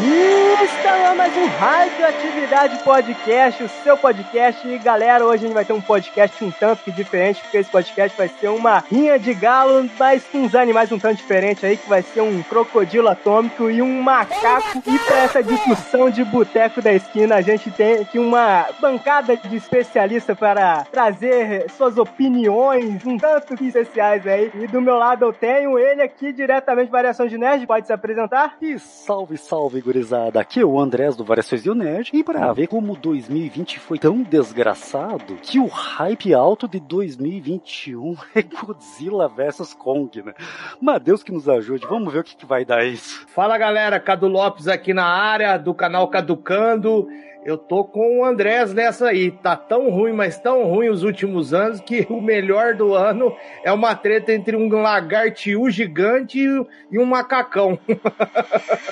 [0.00, 0.39] Yeah!
[0.90, 4.66] Está mais um Radioatividade Podcast, o seu podcast.
[4.66, 8.18] E galera, hoje a gente vai ter um podcast um tanto diferente, porque esse podcast
[8.18, 11.88] vai ser uma rinha de galo, mas com uns animais um tanto diferentes aí, que
[11.88, 14.82] vai ser um crocodilo atômico e um macaco.
[14.84, 19.54] E para essa discussão de boteco da esquina, a gente tem aqui uma bancada de
[19.54, 24.50] especialistas para trazer suas opiniões um tanto especiais aí.
[24.54, 28.56] E do meu lado eu tenho ele aqui diretamente Variação de Nerd, pode se apresentar?
[28.60, 30.40] E salve, salve, gurizada.
[30.40, 32.10] Aqui é o Andrés do Variações do Nerd.
[32.12, 38.42] E pra ver como 2020 foi tão desgraçado que o hype alto de 2021 é
[38.42, 40.34] Godzilla vs Kong, né?
[40.80, 41.86] Mas Deus que nos ajude.
[41.86, 43.26] Vamos ver o que, que vai dar isso.
[43.28, 47.06] Fala galera, Cadu Lopes aqui na área do canal Caducando.
[47.44, 49.30] Eu tô com o Andrés nessa aí.
[49.30, 53.72] Tá tão ruim, mas tão ruim os últimos anos que o melhor do ano é
[53.72, 56.38] uma treta entre um lagartiu gigante
[56.90, 57.78] e um macacão.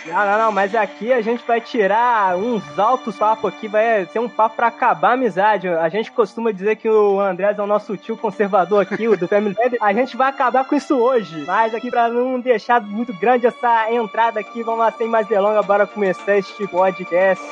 [0.06, 4.18] Não, não, não, mas aqui a gente vai tirar uns altos papos aqui, vai ser
[4.18, 5.68] um papo pra acabar a amizade.
[5.68, 9.28] A gente costuma dizer que o Andrés é o nosso tio conservador aqui, o do
[9.28, 9.54] Family.
[9.80, 11.44] A gente vai acabar com isso hoje.
[11.46, 15.66] Mas aqui pra não deixar muito grande essa entrada aqui, vamos lá sem mais delongas,
[15.66, 17.44] bora começar este podcast.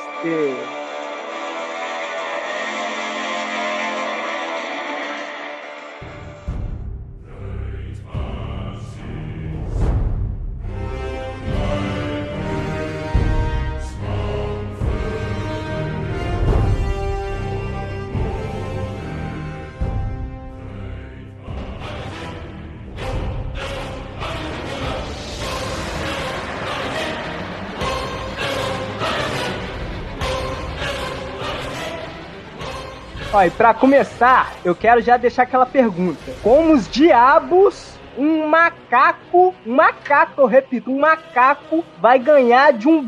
[33.45, 36.33] E pra começar, eu quero já deixar aquela pergunta.
[36.41, 43.07] Como os diabos um macaco, um macaco, eu repito, um macaco vai ganhar de um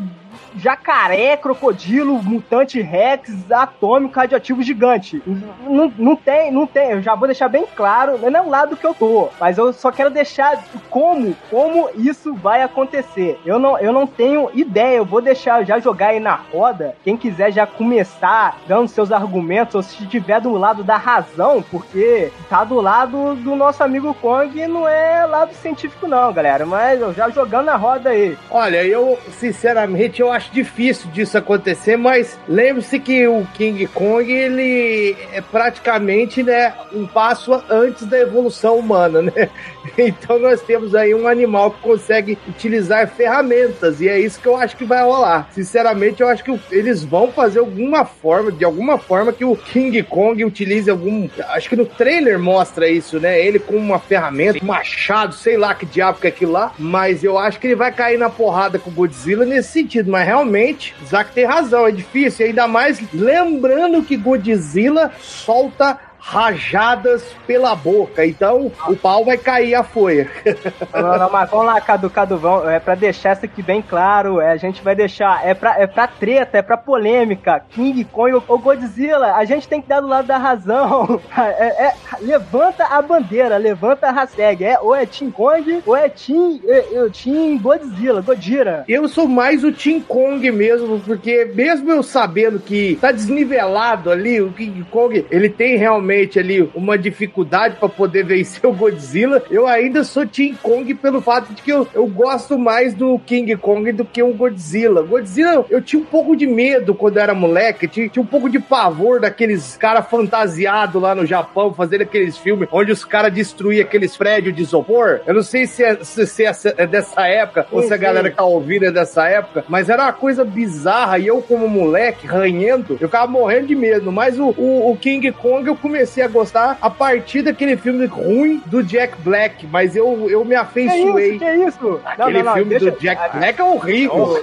[0.57, 5.21] jacaré, crocodilo, mutante rex, atômico, radioativo gigante.
[5.67, 8.77] Não, não tem, não tem, eu já vou deixar bem claro, não é o lado
[8.77, 13.39] que eu tô, mas eu só quero deixar como, como isso vai acontecer.
[13.45, 17.17] Eu não, eu não tenho ideia, eu vou deixar, já jogar aí na roda, quem
[17.17, 22.63] quiser já começar dando seus argumentos, ou se estiver do lado da razão, porque tá
[22.63, 27.29] do lado do nosso amigo Kong, não é lado científico não, galera, mas eu já
[27.29, 28.37] jogando na roda aí.
[28.49, 35.15] Olha, eu, sinceramente, eu acho difícil disso acontecer, mas lembre-se que o King Kong, ele
[35.31, 39.49] é praticamente, né, um passo antes da evolução humana, né?
[39.97, 44.55] Então nós temos aí um animal que consegue utilizar ferramentas, e é isso que eu
[44.55, 45.49] acho que vai rolar.
[45.51, 50.01] Sinceramente, eu acho que eles vão fazer alguma forma, de alguma forma, que o King
[50.03, 51.27] Kong utilize algum.
[51.49, 53.39] Acho que no trailer mostra isso, né?
[53.43, 57.23] Ele com uma ferramenta, um machado, sei lá que diabo que é aquilo lá, mas
[57.23, 60.11] eu acho que ele vai cair na porrada com o Godzilla nesse sentido.
[60.11, 67.75] Mas realmente, Zack tem razão, é difícil, ainda mais lembrando que Godzilla solta rajadas pela
[67.75, 68.25] boca.
[68.25, 70.29] Então o pau vai cair a folha.
[70.93, 74.41] Não, não, mas vamos lá, Cadu, Cadu, vamos, é pra deixar isso aqui bem claro.
[74.41, 75.45] É, a gente vai deixar.
[75.45, 77.63] É pra, é pra treta, é pra polêmica.
[77.69, 81.19] King Kong ou Godzilla, a gente tem que dar do lado da razão.
[81.39, 84.63] É, é, levanta a bandeira, levanta a hashtag.
[84.63, 88.83] É, ou é Team Kong ou é Team, é, é, team Godzilla, Godira.
[88.87, 94.41] Eu sou mais o Team Kong mesmo, porque mesmo eu sabendo que tá desnivelado ali,
[94.41, 99.67] o King Kong, ele tem realmente ali uma dificuldade para poder vencer o Godzilla, eu
[99.67, 103.91] ainda sou Team Kong pelo fato de que eu, eu gosto mais do King Kong
[103.91, 105.01] do que o Godzilla.
[105.01, 108.49] Godzilla, eu tinha um pouco de medo quando eu era moleque, tinha, tinha um pouco
[108.49, 113.83] de pavor daqueles caras fantasiados lá no Japão, fazendo aqueles filmes onde os caras destruíam
[113.83, 115.21] aqueles prédios de isopor.
[115.25, 118.35] Eu não sei se é, se, se é dessa época ou se a galera que
[118.35, 122.93] tá ouvindo é dessa época, mas era uma coisa bizarra e eu, como moleque, ranhento,
[122.93, 124.11] eu ficava morrendo de medo.
[124.11, 128.63] Mas o, o, o King Kong eu comecei a gostar a partir daquele filme ruim
[128.65, 131.37] do Jack Black, mas eu, eu me afeiçoei.
[131.37, 131.77] Que isso?
[131.77, 132.01] Que isso?
[132.05, 132.91] Aquele não, não, filme deixa...
[132.91, 134.41] do Jack Black é horrível.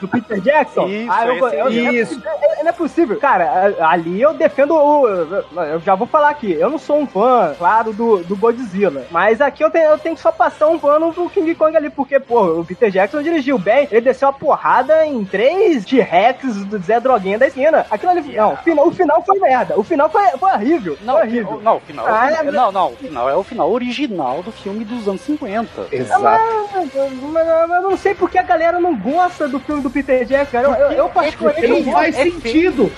[0.00, 0.88] Do Peter Jackson?
[0.88, 2.22] Isso, ah, eu, eu, isso.
[2.26, 3.16] É, não é possível.
[3.18, 5.06] Cara, ali eu defendo o.
[5.06, 6.52] Eu já vou falar aqui.
[6.52, 9.06] Eu não sou um fã, claro, do, do Godzilla.
[9.10, 11.88] Mas aqui eu tenho, eu tenho que só passar um pano pro King Kong ali,
[11.88, 13.88] porque, pô, o Peter Jackson dirigiu bem.
[13.90, 17.86] Ele desceu a porrada em três T-Rex do Zé Droguinha da esquina.
[17.90, 18.36] Aquilo ali.
[18.36, 19.78] Não, o final, o final foi merda.
[19.78, 20.98] O final foi, foi horrível.
[21.02, 21.60] Não, foi horrível.
[21.62, 22.06] não, o final.
[22.08, 25.88] Ah, é, não, não, o final é o final original do filme dos anos 50.
[25.92, 26.22] Exato.
[26.22, 30.24] Mas, mas, mas eu não sei porque a galera não gosta do filme do Peter
[30.24, 30.58] Jackson.
[30.58, 32.90] Eu, eu, eu particularmente não faz é sentido.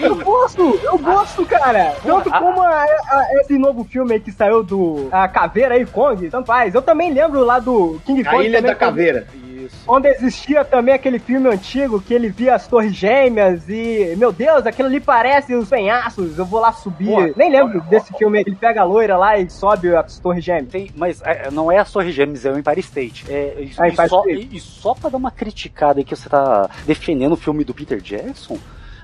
[0.00, 1.94] eu gosto, eu gosto, cara.
[2.02, 6.28] Tanto como a, a, esse novo filme aí que saiu do a Caveira aí, Kong,
[6.30, 6.74] tanto faz.
[6.74, 8.36] Eu também lembro lá do King Kong.
[8.36, 9.26] A Ilha da Caveira.
[9.64, 9.76] Isso.
[9.86, 14.66] Onde existia também aquele filme antigo que ele via as torres gêmeas e, meu Deus,
[14.66, 17.06] aquilo ali parece os penhascos, eu vou lá subir.
[17.06, 20.68] Pô, Nem lembro desse filme, ele pega a loira lá e sobe as torres gêmeas.
[20.68, 23.24] Tem, mas é, não é as torres gêmeas, é o Empire State.
[23.28, 24.48] É, e, é, Empire só, State.
[24.52, 27.74] E, e só pra dar uma criticada aí que você tá defendendo o filme do
[27.74, 28.58] Peter Jackson,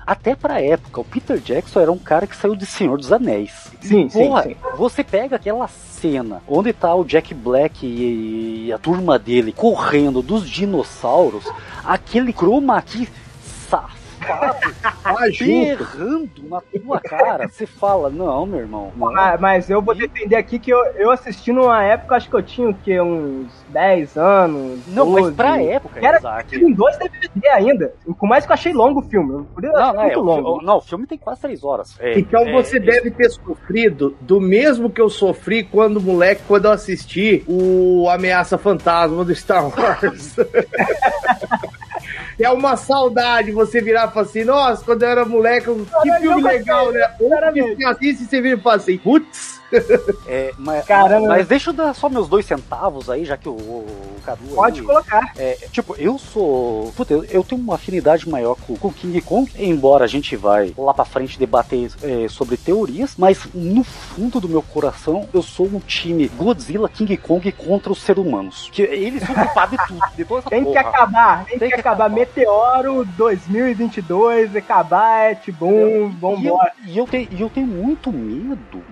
[0.09, 3.71] até pra época, o Peter Jackson era um cara que saiu de Senhor dos Anéis.
[3.79, 4.55] Sim, Porra, sim, sim.
[4.75, 10.49] Você pega aquela cena onde tá o Jack Black e a turma dele correndo dos
[10.49, 11.45] dinossauros,
[11.85, 13.07] aquele chroma aqui
[13.69, 13.98] safado
[15.39, 17.47] berrando na tua cara.
[17.47, 18.91] Você fala, não, meu irmão.
[18.95, 19.17] Não.
[19.17, 22.43] Ah, mas eu vou defender aqui que eu, eu assisti numa época, acho que eu
[22.43, 22.99] tinha o quê?
[22.99, 24.79] Uns 10 anos.
[24.87, 25.21] Não, 12.
[25.21, 26.55] mas pra época, era exato.
[26.55, 27.93] em dois DVD ainda.
[28.17, 29.45] Com mais que eu achei longo o filme.
[29.61, 30.59] não, não, é, longo.
[30.59, 31.95] O, não, o filme tem quase 3 horas.
[31.99, 36.41] É, então é, você é, deve ter sofrido do mesmo que eu sofri quando moleque,
[36.47, 40.35] quando eu assisti o Ameaça Fantasma do Star Wars.
[42.39, 45.67] É uma saudade você virar e falar assim, nossa, quando eu era moleque,
[46.01, 47.13] que filme legal, né?
[47.53, 49.58] Que você assiste e você vira e fala assim, putz,
[50.27, 51.27] é, mas, Caramba.
[51.27, 54.43] mas deixa eu dar só meus dois centavos aí, já que o, o Cadu.
[54.55, 55.33] Pode aí, colocar.
[55.37, 56.91] É, tipo, eu sou.
[56.95, 60.73] Puta, eu, eu, tenho uma afinidade maior com o King Kong, embora a gente vai
[60.77, 65.67] lá pra frente debater é, sobre teorias, mas no fundo do meu coração eu sou
[65.67, 68.69] um time Godzilla, King Kong contra os seres humanos.
[68.71, 69.99] Que eles são culpados de tudo.
[70.15, 70.73] De toda essa tem porra.
[70.73, 72.05] que acabar, tem, tem que, que, acabar.
[72.05, 72.15] acabar.
[72.15, 75.37] Meteoro 2022, acabar,
[76.19, 76.73] vambora.
[76.85, 78.83] E eu, e eu, e eu tenho muito medo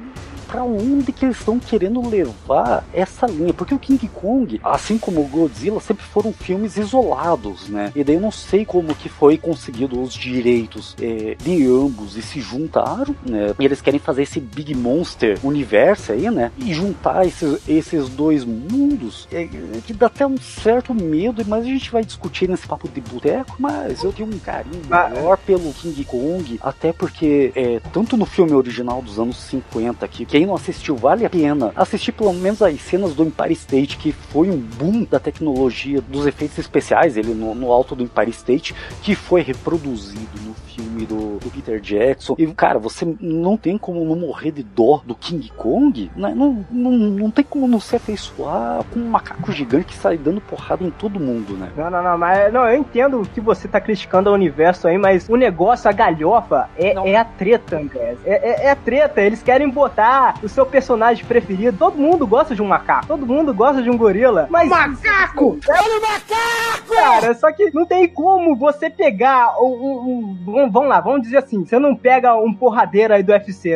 [0.47, 3.53] para onde que eles estão querendo levar essa linha?
[3.53, 7.91] Porque o King Kong, assim como o Godzilla, sempre foram filmes isolados, né?
[7.95, 12.21] E daí eu não sei como que foi conseguido os direitos é, de ambos e
[12.21, 13.53] se juntaram, né?
[13.59, 16.51] E eles querem fazer esse Big Monster universo aí, né?
[16.57, 19.47] E juntar esses, esses dois mundos, é,
[19.85, 23.55] que dá até um certo medo, mas a gente vai discutir nesse papo de boteco,
[23.59, 28.25] mas eu tenho um carinho ah, maior pelo King Kong, até porque é, tanto no
[28.25, 32.61] filme original dos anos 50 que quem não assistiu, vale a pena assistir pelo menos
[32.61, 37.33] as cenas do Empire State, que foi um boom da tecnologia dos efeitos especiais, ele
[37.33, 42.35] no, no alto do Empire State, que foi reproduzido no filme do, do, Peter Jackson.
[42.37, 46.11] E, cara, você não tem como não morrer de dó do King Kong.
[46.15, 46.33] Né?
[46.35, 50.39] Não, não, não tem como não se afeiçoar com um macaco gigante que sai dando
[50.39, 51.71] porrada em todo mundo, né?
[51.75, 55.27] Não, não, não, mas não, eu entendo que você tá criticando o universo aí, mas
[55.27, 58.15] o negócio, a galhofa, é, é a treta, André.
[58.23, 59.21] É, é, é, a treta.
[59.21, 61.77] Eles querem botar o seu personagem preferido.
[61.77, 63.07] Todo mundo gosta de um macaco.
[63.07, 64.47] Todo mundo gosta de um gorila.
[64.49, 64.69] Mas.
[64.69, 65.59] Macaco!
[65.69, 66.95] É um macaco!
[66.95, 71.37] Cara, só que não tem como você pegar um, um, um vamos, lá, vamos dizer
[71.37, 73.71] assim, você não pega um porradeiro aí do UFC,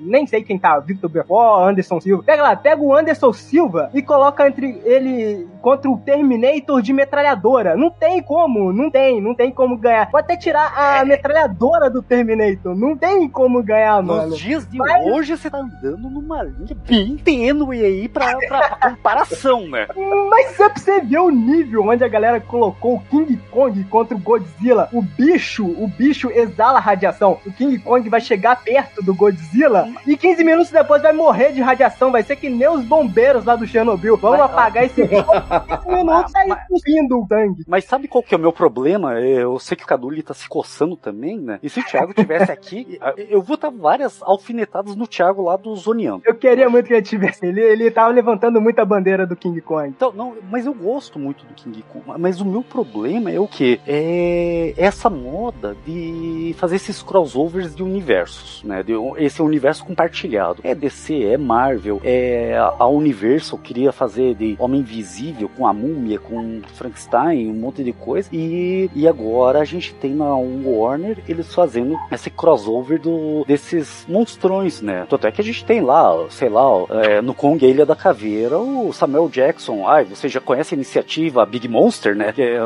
[0.00, 2.22] nem sei quem tá, Victor Belfort, Anderson Silva.
[2.22, 7.74] Pega lá, pega o Anderson Silva e coloca entre ele contra o Terminator de metralhadora.
[7.74, 10.10] Não tem como, não tem, não tem como ganhar.
[10.10, 11.04] Pode até tirar a é.
[11.06, 14.28] metralhadora do Terminator, não tem como ganhar, Nos mano.
[14.28, 15.06] Nos dias de Mas...
[15.06, 19.86] hoje você tá andando numa linha bem tênue aí pra, pra, comparação, né?
[20.28, 24.14] Mas é pra você ver o nível onde a galera colocou o King Kong contra
[24.14, 24.90] o Godzilla.
[24.92, 27.38] O bicho, o bicho exala radiação.
[27.46, 31.62] O King Kong vai chegar perto do Godzilla e 15 minutos depois vai morrer de
[31.62, 32.12] radiação.
[32.12, 34.18] Vai ser que nem os bombeiros lá do Chernobyl.
[34.18, 35.00] Vamos mas, apagar esse
[35.60, 36.32] 15 minutos
[36.70, 37.64] e sair o tangue.
[37.66, 39.20] Mas sabe qual que é o meu problema?
[39.20, 41.58] Eu sei que o Cadu tá se coçando também, né?
[41.62, 45.74] E se o Thiago tivesse aqui, eu vou dar várias alfinetadas no Thiago lá do
[45.74, 46.22] Zoneando.
[46.24, 47.44] Eu queria muito que ele tivesse.
[47.44, 49.88] Ele, ele tava levantando muita bandeira do King Kong.
[49.88, 52.04] Então, não, mas eu gosto muito do King Kong.
[52.18, 53.80] Mas o meu problema é o que?
[53.86, 58.82] É essa moda de fazer esses crossovers de universos, né?
[58.82, 60.60] De, esse universo compartilhado.
[60.62, 66.18] É DC, é Marvel, é a Universal queria fazer de Homem Invisível com a Múmia,
[66.18, 68.28] com Frankenstein, um monte de coisa.
[68.32, 74.80] E, e agora a gente tem na Warner eles fazendo esse crossover do, desses monstrões,
[74.80, 75.06] né?
[75.08, 76.64] Tanto é que a gente tem lá, sei lá,
[77.02, 79.86] é, no Kong a Ilha da Caveira, o Samuel Jackson.
[79.86, 82.32] Ai, você já conhece a iniciativa Big Monster, né?
[82.32, 82.58] Que é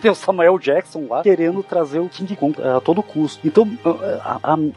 [0.00, 3.46] tem o Samuel Jackson lá querendo trazer o King Kong a todo custo.
[3.46, 3.68] Então,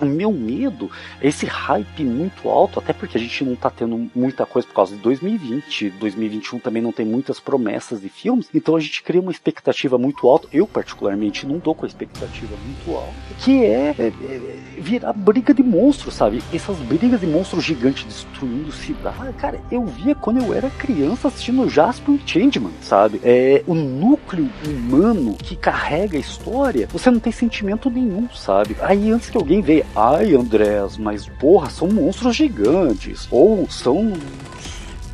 [0.01, 0.89] o meu medo
[1.21, 4.73] é esse hype muito alto, até porque a gente não tá tendo muita coisa por
[4.73, 9.19] causa de 2020, 2021 também não tem muitas promessas de filmes, então a gente cria
[9.19, 10.47] uma expectativa muito alta.
[10.53, 15.53] Eu, particularmente, não tô com a expectativa muito alta, que é, é, é virar briga
[15.53, 16.41] de monstros, sabe?
[16.53, 19.33] Essas brigas de monstros gigantes destruindo cidade.
[19.37, 23.19] Cara, eu via quando eu era criança assistindo Jasper e Changeman, sabe?
[23.23, 28.77] É, o núcleo humano que carrega a história, você não tem sentimento nenhum, sabe?
[28.81, 34.13] Aí antes que alguém veja, ai Andrés, mas porra, são monstros gigantes, ou são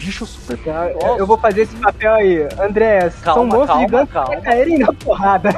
[0.06, 0.60] bichos super
[1.02, 2.48] eu, eu vou fazer esse papel aí.
[2.60, 4.36] André, calma, são monstros calma, gigantes calma.
[4.36, 5.50] que caírem na porrada.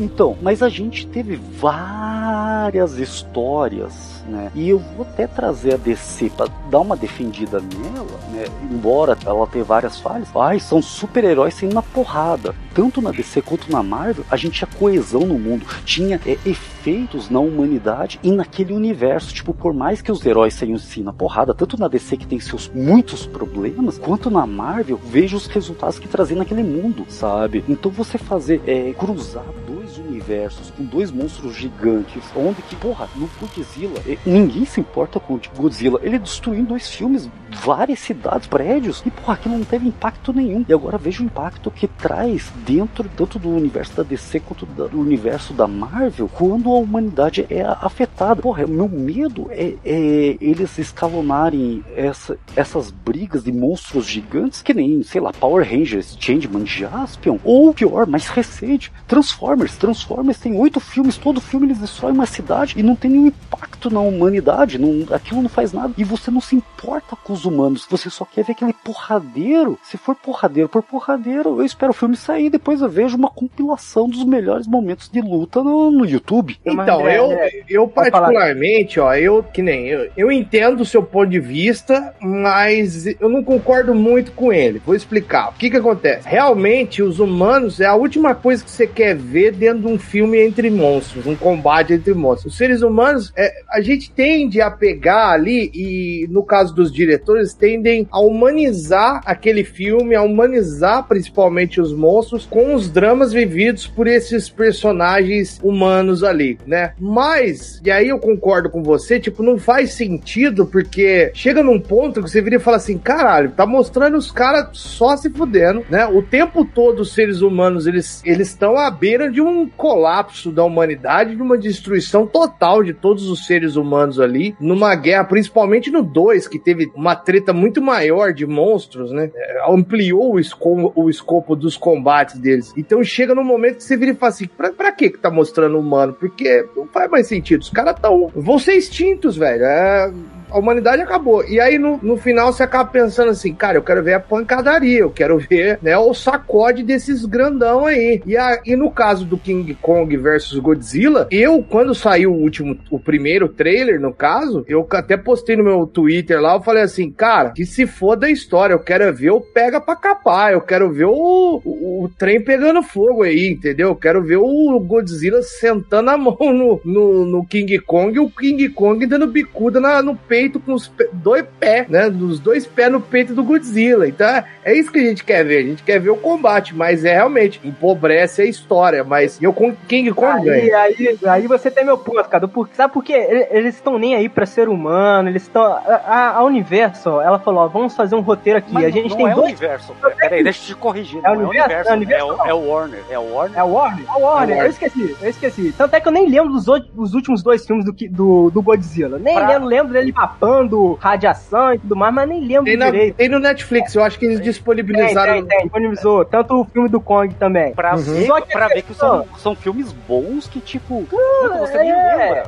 [0.00, 4.50] Então, mas a gente teve várias histórias, né?
[4.54, 8.44] E eu vou até trazer a DC pra dar uma defendida nela, né?
[8.70, 10.28] Embora ela tenha várias falhas.
[10.34, 12.54] Ai, são super-heróis saindo na porrada.
[12.72, 15.66] Tanto na DC quanto na Marvel, a gente tinha coesão no mundo.
[15.84, 19.34] Tinha é, efeitos na humanidade e naquele universo.
[19.34, 22.38] Tipo, por mais que os heróis saiam assim na porrada, tanto na DC que tem
[22.38, 27.64] seus muitos problemas, quanto na Marvel, vejo os resultados que trazem naquele mundo, sabe?
[27.68, 33.28] Então você fazer, é, cruzar dois universos com dois monstros gigantes, onde que, porra, no
[33.40, 36.00] Godzilla, ninguém se importa com o Godzilla.
[36.02, 37.28] Ele destruiu em dois filmes
[37.58, 40.64] várias cidades, prédios, e porra, aquilo não teve impacto nenhum.
[40.68, 45.00] E agora vejo o impacto que traz dentro tanto do universo da DC quanto do
[45.00, 48.42] universo da Marvel quando a humanidade é afetada.
[48.42, 55.02] Porra, meu medo é, é eles escalonarem essa, essas brigas de monstros gigantes que nem,
[55.02, 59.76] sei lá, Power Rangers, Changeman, Jaspion, ou pior, mais recente, Transformers.
[59.76, 63.90] Transformers tem oito filmes, todo filme eles destroem uma cidade e não tem nenhum impacto
[63.90, 65.92] na humanidade, não, aquilo não faz nada.
[65.96, 69.78] E você não se importa com os humanos, você só quer ver aquele porradeiro.
[69.82, 74.08] Se for porradeiro por porradeiro, eu espero o filme sair, depois eu vejo uma compilação
[74.08, 76.58] dos melhores momentos de luta no, no YouTube.
[76.64, 81.02] Então, é, eu, é, eu particularmente, ó, eu que nem eu, eu entendo o seu
[81.02, 84.80] ponto de vista, mas eu não concordo muito com ele.
[84.84, 85.50] Vou explicar.
[85.50, 86.28] O que que acontece?
[86.28, 90.38] Realmente, os humanos é a última coisa que você quer ver dentro de um filme
[90.38, 92.52] entre monstros, um combate entre monstros.
[92.52, 97.29] Os seres humanos, é, a gente tende a pegar ali e, no caso dos diretores,
[97.54, 104.06] tendem a humanizar aquele filme, a humanizar principalmente os monstros com os dramas vividos por
[104.06, 106.92] esses personagens humanos ali, né?
[106.98, 112.22] Mas, e aí eu concordo com você, tipo, não faz sentido porque chega num ponto
[112.22, 116.06] que você vira e fala assim, caralho, tá mostrando os caras só se fudendo, né?
[116.06, 120.64] O tempo todo os seres humanos, eles eles estão à beira de um colapso da
[120.64, 126.02] humanidade, de uma destruição total de todos os seres humanos ali, numa guerra, principalmente no
[126.02, 129.30] 2, que teve uma treta muito maior de monstros, né?
[129.34, 132.72] É, ampliou o, esco o escopo dos combates deles.
[132.76, 135.30] Então chega num momento que você vira e fala assim, pra, pra que que tá
[135.30, 136.12] mostrando humano?
[136.12, 137.60] Porque não faz mais sentido.
[137.62, 138.28] Os caras tão...
[138.34, 139.64] vão ser extintos, velho.
[139.64, 140.12] É
[140.50, 141.44] a humanidade acabou.
[141.44, 145.00] E aí, no, no final, você acaba pensando assim, cara, eu quero ver a pancadaria,
[145.00, 148.22] eu quero ver, né, o sacode desses grandão aí.
[148.26, 152.78] E, a, e no caso do King Kong versus Godzilla, eu, quando saiu o último,
[152.90, 157.10] o primeiro trailer, no caso, eu até postei no meu Twitter lá, eu falei assim,
[157.10, 160.92] cara, que se foda a história, eu quero ver o pega pra capar, eu quero
[160.92, 163.88] ver o, o, o trem pegando fogo aí, entendeu?
[163.88, 168.30] Eu quero ver o Godzilla sentando a mão no, no, no King Kong e o
[168.30, 172.08] King Kong dando bicuda na, no peito com os pe- dois pés, né?
[172.08, 174.08] Dos dois pés no peito do Godzilla.
[174.08, 175.58] Então é, é isso que a gente quer ver.
[175.58, 179.04] A gente quer ver o combate, mas é realmente empobrece a história.
[179.04, 180.78] Mas eu com King Kong Aí, ganha.
[180.78, 182.48] aí, aí você tem meu ponto, Cadu.
[182.48, 183.12] Porque, sabe por quê?
[183.12, 185.62] Ele- Eles estão nem aí pra ser humano, eles estão.
[185.62, 188.72] A, a- Universo, ela falou: ó, vamos fazer um roteiro aqui.
[188.72, 189.46] Mas a gente não tem é o dois.
[189.48, 189.94] universo.
[190.18, 191.20] Peraí, deixa eu te corrigir.
[191.24, 191.88] É não o universo?
[191.88, 193.00] É o universo, É, o, é o Warner.
[193.10, 193.58] É o Warner.
[193.58, 194.04] É o Warner?
[194.06, 195.74] É o Warner, É eu esqueci, eu esqueci.
[195.76, 198.62] Tanto é que eu nem lembro dos, outros- dos últimos dois filmes do, do, do
[198.62, 199.18] Godzilla.
[199.18, 202.90] Nem Pra- lembro, lembro dele papando radiação e tudo mais, mas nem lembro Tem, na-
[202.90, 203.16] direito.
[203.16, 205.32] tem no Netflix, eu acho que eles Tem, disponibilizaram.
[205.34, 205.58] tem, tem.
[205.62, 206.24] Disponibilizou.
[206.24, 207.72] Tanto o filme do Kong também.
[207.74, 208.02] Pra, Uhum.
[208.02, 211.90] ver, Só que pra ver que são, são filmes bons que, tipo, puta, você nem
[211.90, 212.16] é.
[212.16, 212.44] lembra.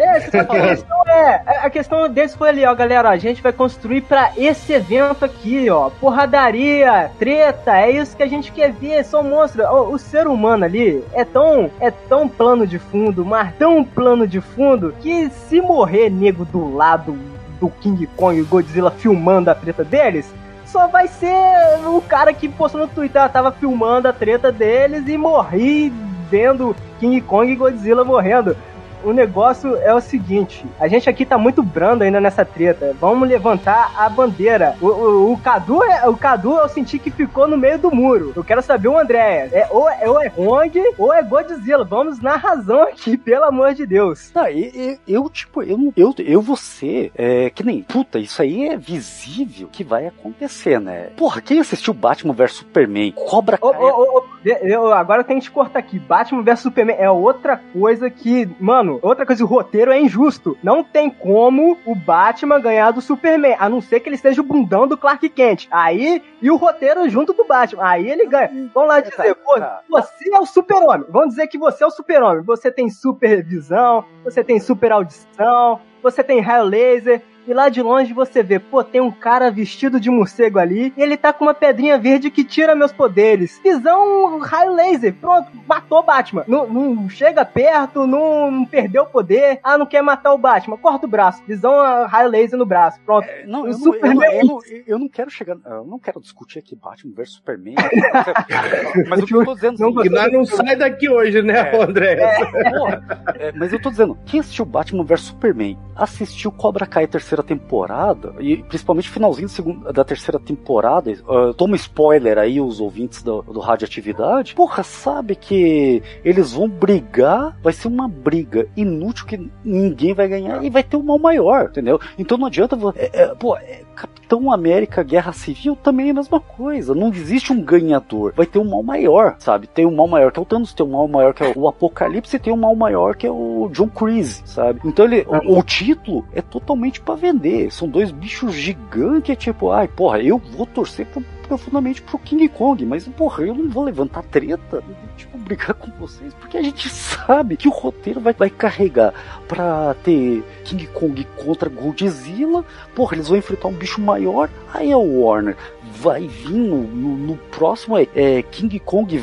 [0.00, 3.52] É, que a questão é, a questão desse foi ali, ó, galera, a gente vai
[3.52, 9.04] construir pra esse evento aqui, ó, porradaria, treta, é isso que a gente quer ver,
[9.04, 9.66] são monstros.
[9.66, 14.26] O, o ser humano ali é tão, é tão plano de fundo, mas tão plano
[14.26, 17.18] de fundo, que se morrer nego do lado
[17.60, 20.32] do King Kong e Godzilla filmando a treta deles,
[20.64, 21.36] só vai ser
[21.84, 25.92] o cara que postou no Twitter, ah, tava filmando a treta deles e morri
[26.30, 28.56] vendo King Kong e Godzilla morrendo.
[29.04, 32.94] O negócio é o seguinte: a gente aqui tá muito brando ainda nessa treta.
[33.00, 34.76] Vamos levantar a bandeira.
[34.80, 38.32] O, o, o Cadu, é, o Cadu, eu senti que ficou no meio do muro.
[38.36, 39.48] Eu quero saber o André.
[39.52, 41.84] É, ou, é- ou é Kong ou é Godzilla.
[41.84, 44.30] Vamos na razão aqui, pelo amor de Deus.
[44.30, 48.40] Tá, e- e- eu, tipo, eu, eu, eu vou ser, é, que nem, puta, isso
[48.42, 51.08] aí é visível que vai acontecer, né?
[51.16, 53.12] Porra, quem assistiu Batman vs Superman?
[53.12, 55.98] Cobra ô, ô, ô, eu- agora que te cortar aqui.
[55.98, 60.56] Batman vs Superman é outra coisa que, mano, outra coisa, o roteiro é injusto.
[60.62, 64.44] Não tem como o Batman ganhar do Superman, a não ser que ele seja o
[64.44, 65.66] bundão do Clark Kent.
[65.70, 67.82] Aí, e o roteiro junto do Batman.
[67.86, 68.50] Aí ele ganha.
[68.74, 69.80] Vamos lá dizer, pô, tá.
[69.88, 71.06] você é o super-homem.
[71.08, 72.42] Vamos dizer que você é o super-homem.
[72.42, 77.22] Você tem super visão, você tem super audição, você tem raio laser.
[77.50, 81.02] E lá de longe você vê, pô, tem um cara vestido de morcego ali e
[81.02, 83.60] ele tá com uma pedrinha verde que tira meus poderes.
[83.60, 86.44] Visão raio laser, pronto, matou o Batman.
[86.46, 89.58] Não, não chega perto, não, não perdeu o poder.
[89.64, 91.42] Ah, não quer matar o Batman, corta o braço.
[91.44, 93.26] Visão raio laser no braço, pronto.
[93.26, 96.20] É, não, eu, não, eu, não, eu, não, eu não quero chegar, eu não quero
[96.20, 97.74] discutir aqui Batman versus Superman.
[99.08, 101.82] mas o que eu tô dizendo não, assim, nós não sai daqui hoje, né, é,
[101.82, 102.12] André?
[102.12, 107.08] É, porra, é, mas eu tô dizendo, quem assistiu Batman vs Superman, assistiu Cobra Kai
[107.08, 109.48] terceira temporada, e principalmente finalzinho
[109.92, 116.02] da terceira temporada, uh, toma spoiler aí os ouvintes do, do Radioatividade, porra, sabe que
[116.24, 120.96] eles vão brigar, vai ser uma briga inútil que ninguém vai ganhar e vai ter
[120.96, 122.00] um mal maior, entendeu?
[122.18, 123.82] Então não adianta, é, é, pô, é,
[124.30, 128.60] Capitão América Guerra Civil também é a mesma coisa, não existe um ganhador, vai ter
[128.60, 129.66] um mal maior, sabe?
[129.66, 131.66] Tem um mal maior que é o Thanos, tem um mal maior que é o
[131.66, 134.80] Apocalipse, e tem um mal maior que é o John Creasy, sabe?
[134.84, 137.72] Então ele, o, o título é totalmente para vender.
[137.72, 142.48] São dois bichos gigantes, é tipo, ai, porra, eu vou torcer pro profundamente pro King
[142.48, 144.84] Kong, mas porra, eu não vou levantar treta,
[145.16, 149.12] tipo, brigar com vocês, porque a gente sabe que o roteiro vai, vai carregar
[149.48, 152.64] pra ter King Kong contra Godzilla,
[152.94, 155.56] porra, eles vão enfrentar um bicho maior, aí é o Warner
[156.00, 159.20] vai vir no, no, no próximo é, é, King Kong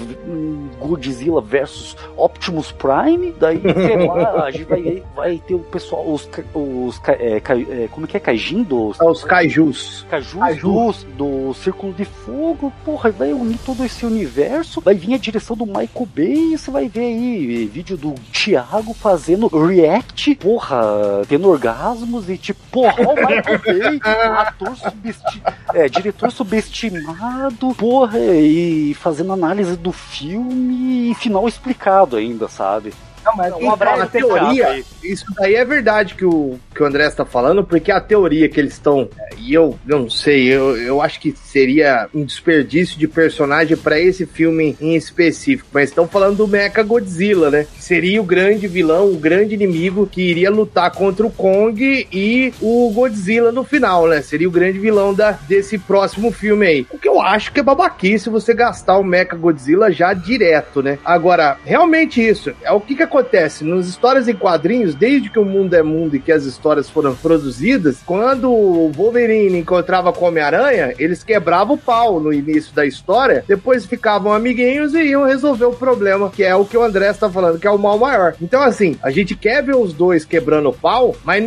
[0.80, 3.34] Godzilla versus Optimus Prime.
[3.40, 3.62] Daí,
[4.06, 8.18] lá, a gente vai, vai ter o pessoal, os, os é, é, como é que
[8.18, 8.20] é?
[8.20, 9.00] Kaijin dos.
[9.00, 10.06] É, os Kaijus.
[10.10, 11.04] Kaijus, Kaijus.
[11.18, 12.74] Do, do Círculo de Fogo.
[12.84, 14.82] Porra, vai unir todo esse universo.
[14.82, 16.54] Vai vir a direção do Michael Bay.
[16.54, 20.36] E você vai ver aí vídeo do Thiago fazendo react.
[20.36, 24.00] Porra, tendo orgasmos e tipo, porra, o Michael Bay,
[24.38, 32.16] ator subestimado, é, diretor subestimado subestimado, porra, e fazendo análise do filme e final explicado
[32.16, 32.94] ainda, sabe?
[33.28, 37.26] Não, mas abraço a teoria, isso daí é verdade que o, que o André está
[37.26, 41.34] falando, porque a teoria que eles estão, e eu não sei, eu, eu acho que
[41.36, 46.84] seria um desperdício de personagem para esse filme em específico, mas estão falando do Mecha
[46.84, 47.68] Godzilla, né?
[47.76, 52.54] Que seria o grande vilão, o grande inimigo que iria lutar contra o Kong e
[52.62, 54.22] o Godzilla no final, né?
[54.22, 56.88] Seria o grande vilão da, desse próximo filme aí.
[56.92, 61.00] O que eu acho que é babaquice você gastar o Mecha Godzilla já direto, né?
[61.04, 63.64] Agora, realmente isso, é o que que acontece acontece?
[63.64, 67.16] Nas histórias em quadrinhos, desde que o mundo é mundo e que as histórias foram
[67.16, 72.86] produzidas, quando o Wolverine encontrava com o Homem-Aranha, eles quebravam o pau no início da
[72.86, 77.10] história, depois ficavam amiguinhos e iam resolver o problema, que é o que o André
[77.10, 78.36] está falando, que é o mal maior.
[78.42, 81.44] Então, assim, a gente quer ver os dois quebrando o pau, mas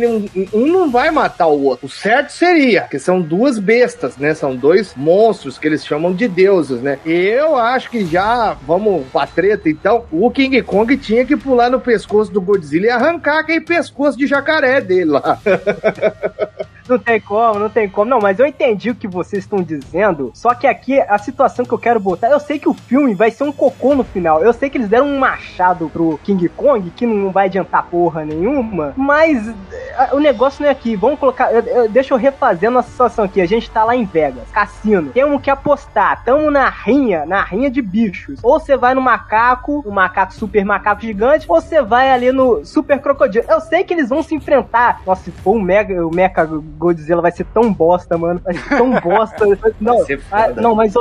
[0.53, 1.85] um não vai matar o outro.
[1.85, 4.33] O certo seria, que são duas bestas, né?
[4.33, 6.99] São dois monstros que eles chamam de deuses, né?
[7.05, 11.79] Eu acho que já, vamos pra treta, então, o King Kong tinha que pular no
[11.79, 15.39] pescoço do Godzilla e arrancar aquele pescoço de jacaré dele lá.
[16.91, 18.09] Não tem como, não tem como.
[18.09, 20.31] Não, mas eu entendi o que vocês estão dizendo.
[20.33, 22.27] Só que aqui a situação que eu quero botar.
[22.29, 24.43] Eu sei que o filme vai ser um cocô no final.
[24.43, 28.25] Eu sei que eles deram um machado pro King Kong, que não vai adiantar porra
[28.25, 28.93] nenhuma.
[28.97, 30.97] Mas eh, o negócio não é aqui.
[30.97, 31.53] Vamos colocar.
[31.53, 33.39] Eu, eu, deixa eu refazer a nossa situação aqui.
[33.39, 35.11] A gente tá lá em Vegas, cassino.
[35.11, 36.25] Temos que apostar.
[36.25, 38.41] Tamo na rinha, na rinha de bichos.
[38.43, 42.65] Ou você vai no macaco, o macaco super macaco gigante, ou você vai ali no
[42.65, 43.45] super crocodilo.
[43.47, 45.01] Eu sei que eles vão se enfrentar.
[45.05, 46.31] Nossa, se for o mega, o mecha
[46.81, 48.41] Godzilla vai ser tão bosta, mano.
[48.43, 49.45] Vai ser tão bosta.
[49.79, 49.97] não,
[50.31, 50.93] ah, não, mas,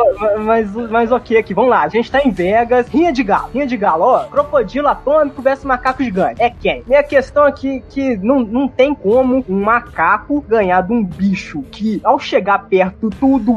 [0.45, 1.83] mas, mas ok aqui, vamos lá.
[1.83, 4.25] A gente tá em Vegas, rinha de galo, rinha de galo, ó.
[4.25, 6.43] Crocodilo atômico versus macaco gigante.
[6.43, 6.85] É quem?
[6.87, 12.01] Minha questão aqui que não, não tem como um macaco ganhar de um bicho que,
[12.05, 13.55] ao chegar perto, tudo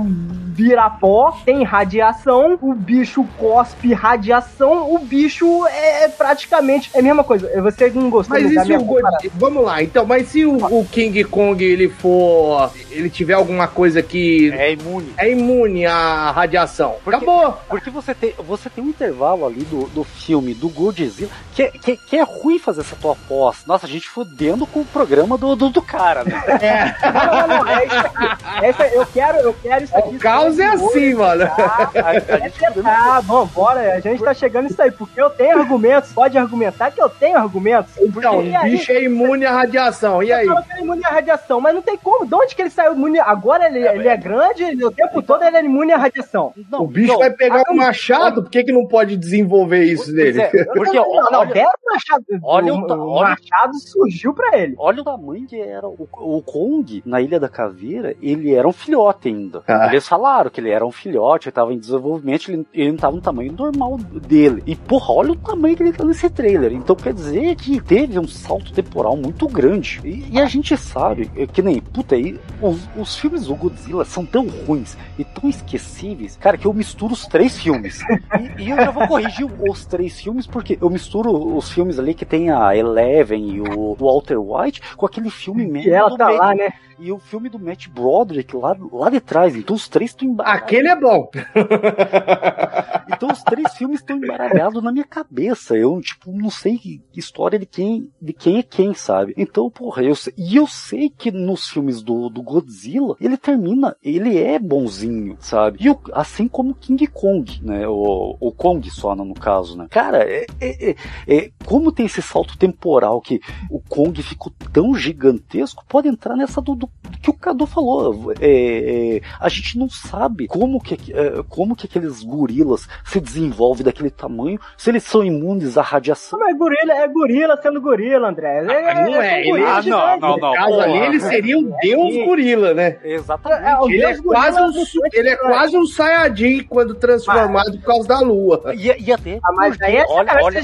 [0.53, 7.23] vira pó, tem radiação, o bicho cospe radiação, o bicho é praticamente é a mesma
[7.23, 7.49] coisa.
[7.61, 9.33] Você não gostou Mas e se o Godzilla...
[9.35, 12.69] Vamos lá, então, mas se o, o King Kong ele for.
[12.91, 14.51] ele tiver alguma coisa que.
[14.51, 15.13] É imune.
[15.17, 16.97] É imune à radiação.
[17.01, 17.57] Porque, Acabou!
[17.69, 21.97] Porque você tem, você tem um intervalo ali do, do filme do Godzilla que, que,
[21.97, 23.63] que é ruim fazer essa tua aposta.
[23.67, 26.43] Nossa, a gente fudendo com o programa do, do, do cara, né?
[26.63, 26.95] É.
[27.11, 28.65] não, não, não, é isso aqui.
[28.65, 30.15] Essa, eu, quero, eu quero isso aqui.
[30.15, 31.45] O caos é assim, mano.
[31.45, 33.95] Tá, a, a gente é, tá, bom, bora.
[33.95, 36.11] A gente tá chegando nisso aí, porque eu tenho argumentos.
[36.11, 37.91] Pode argumentar que eu tenho argumentos.
[37.99, 40.23] Então, o bicho é imune à radiação.
[40.23, 40.47] E aí?
[40.47, 42.25] Eu é imune à radiação, mas não tem como.
[42.25, 43.19] De onde que ele saiu imune?
[43.19, 46.53] Agora ele é, ele é grande, o tempo todo ele é imune à radiação.
[46.69, 50.11] Não, o bicho não, vai pegar um machado, por que, que não pode desenvolver isso
[50.13, 50.41] nele?
[50.41, 52.25] É, porque, não, não, não, deram machado.
[52.43, 54.75] Olha o, o, o machado surgiu pra ele.
[54.77, 55.87] Olha o tamanho que era.
[55.87, 59.63] O, o Kong, na Ilha da Caveira, ele era um filhote ainda.
[59.67, 59.87] Ah.
[59.87, 62.97] Eles falavam claro que ele era um filhote, ele tava em desenvolvimento, ele, ele não
[62.97, 64.63] tava no tamanho normal dele.
[64.65, 66.73] E, porra, olha o tamanho que ele tá nesse trailer.
[66.73, 70.01] Então quer dizer que teve um salto temporal muito grande.
[70.03, 74.05] E, e a gente sabe, é que nem, puta, aí, os, os filmes do Godzilla
[74.05, 78.01] são tão ruins e tão esquecíveis, cara, que eu misturo os três filmes.
[78.57, 82.13] E, e eu já vou corrigir os três filmes, porque eu misturo os filmes ali
[82.13, 85.89] que tem a Eleven e o Walter White com aquele filme mesmo.
[85.89, 86.73] E ela tá Matt, lá, né?
[86.99, 89.55] E o filme do Matt Broderick lá, lá de trás.
[89.55, 90.63] Então os três estão embaralhados.
[90.63, 91.29] Aquele é bom.
[93.11, 95.75] então os três filmes estão embaralhados na minha cabeça.
[95.75, 99.33] Eu, tipo, não sei história de quem, de quem é quem, sabe?
[99.37, 103.95] Então, porra, eu sei, e eu sei que nos filmes do, do Godzilla, ele termina,
[104.03, 105.79] ele é bonzinho, sabe?
[105.81, 107.87] E o, assim como King Kong, né?
[107.87, 109.87] O, o Kong só, no caso, né?
[109.89, 110.95] Cara, é, é, é,
[111.27, 116.61] é, como tem esse salto temporal que o Kong ficou tão gigantesco, pode entrar nessa
[116.61, 118.33] do, do que o Cadu falou.
[118.39, 123.85] É, é, a gente não sabe como que, é, como que aqueles gorilas se desenvolvem
[123.85, 126.39] daquele tamanho, se eles são imunes à radiação.
[126.39, 128.65] Mas gorila é gorila sendo gorila, André.
[128.65, 130.49] É, ah, não é, ele, ah, não, não, não.
[130.49, 132.97] No caso ali, ele seria um deus gorila, né?
[133.03, 133.93] Exatamente.
[133.93, 134.71] ele, é quase um,
[135.13, 138.73] ele é quase um Saiyajin quando transformado mas, por causa da lua.
[138.75, 139.39] E, e até.
[139.43, 140.61] Ah, mas aí é olha, olha,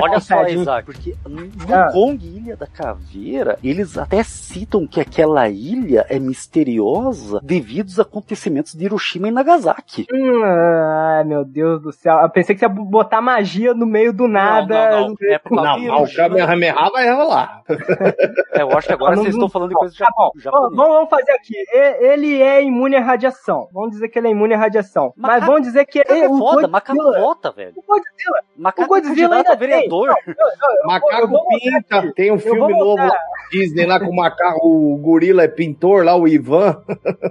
[0.00, 1.90] olha só, Isaac, porque no ah.
[1.92, 8.74] Kong Ilha da Caveira, eles até citam que aquela ilha é misteriosa devido aos acontecimentos
[8.74, 10.06] de Hiroshima e Nagasaki.
[10.12, 12.18] Hum, ai, meu Deus do céu.
[12.20, 14.90] Eu pensei que você ia botar magia no meio do nada.
[14.90, 15.16] Não, não, não.
[15.30, 17.62] É por não, o Kamehameha vai rolar.
[18.52, 20.30] É, eu acho que agora vocês estão falando de coisa tá bom.
[20.42, 21.54] Vamos, vamos fazer aqui.
[21.72, 23.68] Ele é imune à radiação.
[23.72, 25.12] Vamos dizer que ele é imune à radiação.
[25.16, 27.72] Macaco, mas vamos dizer que ele é foda, macaco vota, velho.
[27.76, 30.14] O Godzilla, macaco o Godzilla ainda vereador.
[30.24, 30.34] Tem.
[30.36, 32.12] Não, eu, eu, macaco pinta.
[32.14, 33.16] Tem um filme novo lá,
[33.50, 36.82] Disney lá com o macaco, o gorila é pintor lá, o Ivan.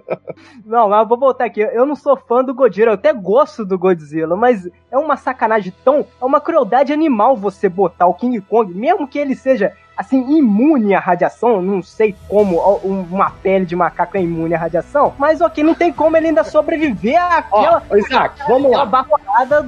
[0.66, 1.62] Não, mas vou voltar aqui.
[1.62, 5.74] Eu não sou fã do Godzilla, eu até gosto do Godzilla, mas é uma sacanagem
[5.84, 6.06] tão.
[6.22, 10.96] É uma crueldade animal você botar o King Kong, mesmo que ele seja assim, imune
[10.96, 11.62] à radiação.
[11.62, 15.92] Não sei como uma pele de macaco é imune à radiação, mas ok, não tem
[15.92, 17.84] como ele ainda sobreviver àquela.
[17.90, 18.86] Ó, Isaac, vamos lá.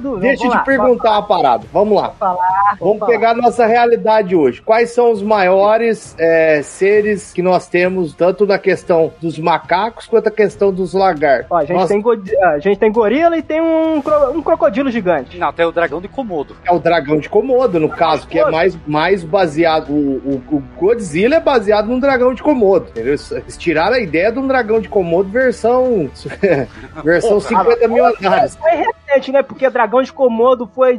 [0.00, 1.66] Do, Deixa eu te lá, perguntar uma parada.
[1.70, 2.10] Vamos lá.
[2.18, 3.10] Falar, vamos falar.
[3.10, 4.62] pegar nossa realidade hoje.
[4.62, 10.28] Quais são os maiores é, seres que nós temos, tanto na questão dos macacos quanto
[10.28, 11.50] a questão dos lagartos?
[11.50, 12.02] Ó, a, gente tem
[12.42, 14.02] a gente tem gorila e tem um,
[14.34, 15.36] um crocodilo gigante.
[15.36, 16.56] Não, tem o dragão de Komodo.
[16.64, 21.36] É o dragão de Komodo, no caso, que é mais, mais baseado o, o, Godzilla
[21.36, 23.14] é baseado num dragão de Komodo, entendeu?
[23.14, 26.10] Eles tiraram a ideia de um dragão de Komodo versão
[27.02, 28.56] versão 50 mil andares.
[28.56, 29.42] Foi recente, né?
[29.42, 30.98] Porque dragão de Komodo foi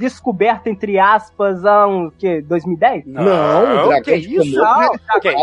[0.00, 3.04] descoberta, entre aspas, há um, que, 2010?
[3.06, 4.56] Não, não Dragão que isso?
[4.56, 4.92] Não,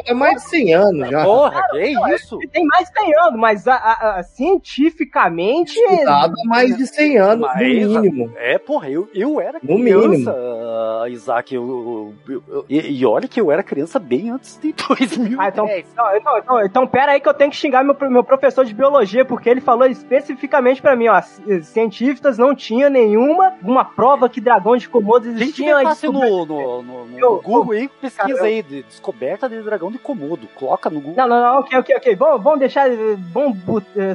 [0.06, 1.24] é mais de 100 anos já.
[1.24, 2.40] Porra, que isso?
[2.52, 5.78] Tem mais de 100 anos, mas a, a, a cientificamente...
[5.78, 8.34] Estudado há mais de 100 anos, mas, no mínimo.
[8.36, 10.32] É, porra, eu, eu era no criança, mínimo.
[10.32, 14.74] Uh, Isaac, eu, eu, eu, e, e, olha que eu era criança bem antes de
[14.88, 15.40] 2010.
[15.40, 18.66] Ah, então, então, então, então, pera aí que eu tenho que xingar meu, meu professor
[18.66, 21.22] de biologia, porque ele falou especificamente pra mim, ó,
[21.62, 25.76] cientistas não tinha nenhuma uma prova que dragão de Komodo existia.
[25.76, 29.92] Gente, fácil no, no, no, no eu, Google aí, pesquisa aí, de descoberta de dragão
[29.92, 30.48] de Komodo.
[30.56, 31.16] Coloca no Google.
[31.18, 32.16] Não, não, não, ok, ok, ok.
[32.16, 32.90] Vamos, vamos deixar.
[33.34, 33.58] Vamos,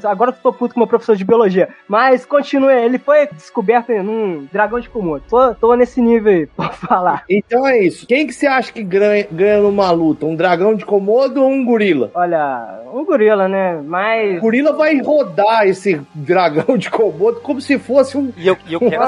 [0.05, 1.69] agora eu tô puto com meu professor de biologia.
[1.87, 5.25] Mas continue, ele foi descoberto num dragão de Komodo.
[5.29, 7.25] Tô, tô nesse nível aí, pra falar.
[7.29, 8.07] Então é isso.
[8.07, 10.25] Quem que você acha que ganha, ganha numa luta?
[10.25, 12.11] Um dragão de Komodo ou um gorila?
[12.15, 13.81] Olha, um gorila, né?
[13.85, 14.39] Mas.
[14.39, 18.33] O gorila vai rodar esse dragão de Komodo como se fosse um.
[18.37, 19.03] E eu, eu quero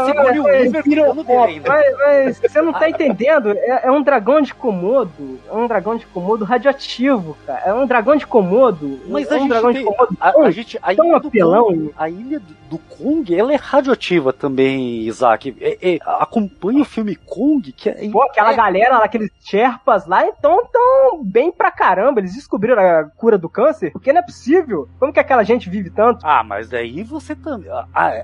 [1.20, 3.50] a Sigourney Weaver mas, mas, você não tá entendendo.
[3.50, 5.38] É, é, um dragão de Komodo.
[5.48, 7.62] É um dragão de Komodo radioativo, cara.
[7.64, 9.00] É um dragão de Komodo.
[9.08, 10.16] Mas é um dragão tem, de Komodo.
[10.20, 11.66] A, a, gente, a tão apelão.
[11.66, 15.54] Kong, a ilha do, Kong, ela é radioativa também, Isaac.
[15.60, 18.08] É, é, acompanha o filme Kong, que é.
[18.10, 22.20] Pô, aquela galera, aqueles Sherpas lá, então tão bem pra caramba.
[22.20, 24.88] Eles descobriram a cura do câncer, porque não é possível.
[24.98, 26.24] Como que aquela gente vive tanto?
[26.24, 27.70] Ah, mas aí você também.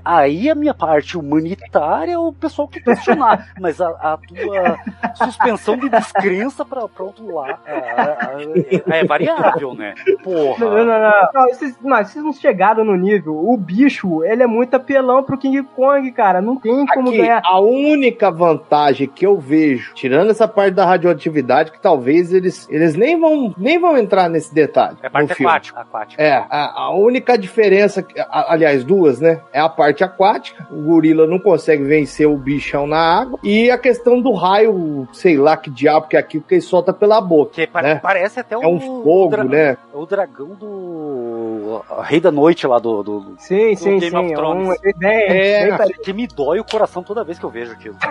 [0.03, 4.79] Aí a minha parte humanitária, o pessoal que questionar, mas a, a, tua
[5.15, 9.93] suspensão de descrença pra, pra outro lado é, é, é, variável, né?
[10.23, 10.65] Porra.
[10.65, 11.11] Não, não, não.
[11.33, 13.35] não vocês, mas vocês não chegaram no nível.
[13.35, 16.41] O bicho, ele é muito apelão pro King Kong, cara.
[16.41, 17.41] Não tem como Aqui, ganhar.
[17.43, 22.95] A única vantagem que eu vejo, tirando essa parte da radioatividade, que talvez eles, eles
[22.95, 24.97] nem, vão, nem vão entrar nesse detalhe.
[25.01, 26.21] É a parte aquática, aquática.
[26.21, 29.41] É, a, a única diferença, aliás, duas, né?
[29.51, 30.67] É a parte aquática.
[30.71, 33.39] O gorila não consegue vencer o bicho bichão na água.
[33.43, 36.93] E a questão do raio, sei lá que diabo que é aquilo que ele solta
[36.93, 37.51] pela boca.
[37.53, 37.95] Que né?
[37.95, 39.77] parece até é um fogo, né?
[39.93, 44.11] O dragão do o, o Rei da Noite lá do, do, Sim, do sim, Game
[44.11, 44.17] sim.
[44.17, 44.69] of Thrones.
[44.69, 46.01] Um, bem, É, parecido.
[46.03, 47.95] que me dói o coração toda vez que eu vejo aquilo.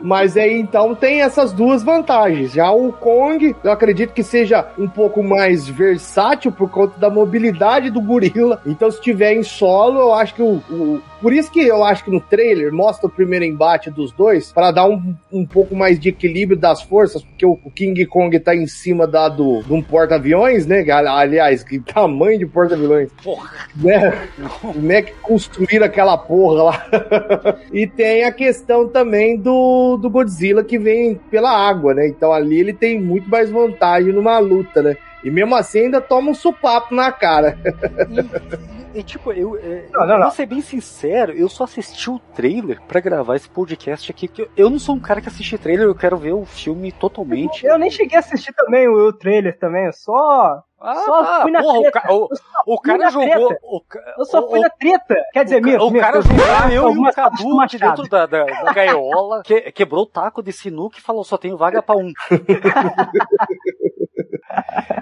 [0.00, 2.52] Mas aí então tem essas duas vantagens.
[2.52, 7.90] Já o Kong, eu acredito que seja um pouco mais versátil por conta da mobilidade
[7.90, 8.60] do gorila.
[8.66, 10.60] Então, se tiver em solo, eu acho que o.
[10.70, 14.50] o- por isso que eu acho que no trailer mostra o primeiro embate dos dois,
[14.52, 18.36] para dar um, um pouco mais de equilíbrio das forças, porque o, o King Kong
[18.40, 20.84] tá em cima da, do, de um porta-aviões, né?
[20.90, 23.08] Aliás, que tamanho de porta-aviões.
[23.22, 23.50] Porra.
[23.76, 24.28] Né?
[24.60, 26.86] Como é que construíram aquela porra lá?
[27.72, 32.08] e tem a questão também do, do Godzilla que vem pela água, né?
[32.08, 34.96] Então ali ele tem muito mais vantagem numa luta, né?
[35.22, 37.56] E mesmo assim ainda toma um supapo na cara.
[38.94, 40.26] E, e, tipo, eu, é, Não, não, eu não.
[40.26, 44.42] vou ser bem sincero, eu só assisti o trailer pra gravar esse podcast aqui, que
[44.42, 47.64] eu, eu não sou um cara que assiste trailer, eu quero ver o filme totalmente.
[47.66, 50.62] Eu nem cheguei a assistir também o, o trailer também, eu só.
[50.84, 52.12] Ah, só tá, fui na porra, o, treta.
[52.12, 52.28] o,
[52.74, 53.28] o cara jogou.
[53.48, 53.58] treta.
[53.62, 55.14] O, ca- Eu só fui o- na treta.
[55.32, 57.96] Quer dizer, o, mesmo, o cara eu jogou eu e o Cadu Machado.
[57.96, 61.56] dentro da, da, da gaiola, que, quebrou o taco de sinuca e falou: só tenho
[61.56, 62.12] vaga pra um.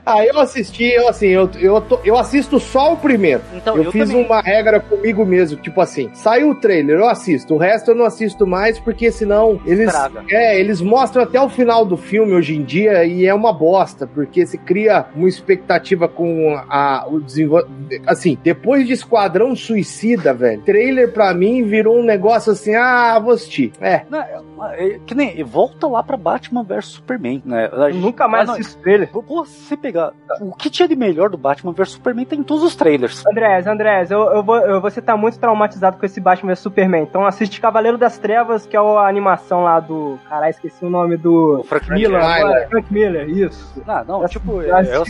[0.04, 3.42] Aí eu assisti, eu assim, eu, eu, tô- eu assisto só o primeiro.
[3.54, 4.24] Então, eu, eu fiz também.
[4.26, 8.04] uma regra comigo mesmo, tipo assim, saiu o trailer, eu assisto, o resto eu não
[8.04, 10.24] assisto mais, porque senão eles, Estraga.
[10.30, 14.06] é, eles mostram até o final do filme hoje em dia e é uma bosta,
[14.06, 18.02] porque se cria uma expectativa com a, o desenvolvimento.
[18.06, 23.32] Assim, depois de Esquadrão Suicida, velho, trailer pra mim virou um negócio assim, ah, vou
[23.34, 23.72] assistir.
[23.80, 24.40] É, Não, é-
[24.78, 27.70] é- que nem volta lá pra Batman vs Superman, né?
[27.92, 29.08] Gente- nunca mais Ah, não, assisti o trailer.
[29.10, 29.22] Pô,
[29.60, 30.12] se você pegar.
[30.40, 33.24] O que tinha de melhor do Batman vs Superman tem em todos os trailers.
[33.26, 37.02] Andrés, Andrés, eu, eu vou, eu, você tá muito traumatizado com esse Batman vs Superman.
[37.02, 40.18] Então assiste Cavaleiro das Trevas, que é a animação lá do.
[40.28, 41.60] Caralho, esqueci o nome do.
[41.60, 42.24] O Frank Miller, Miller.
[42.24, 42.68] agora.
[42.68, 43.82] Frank Miller, isso.
[43.86, 45.04] Ah, não, tipo, Eu eu,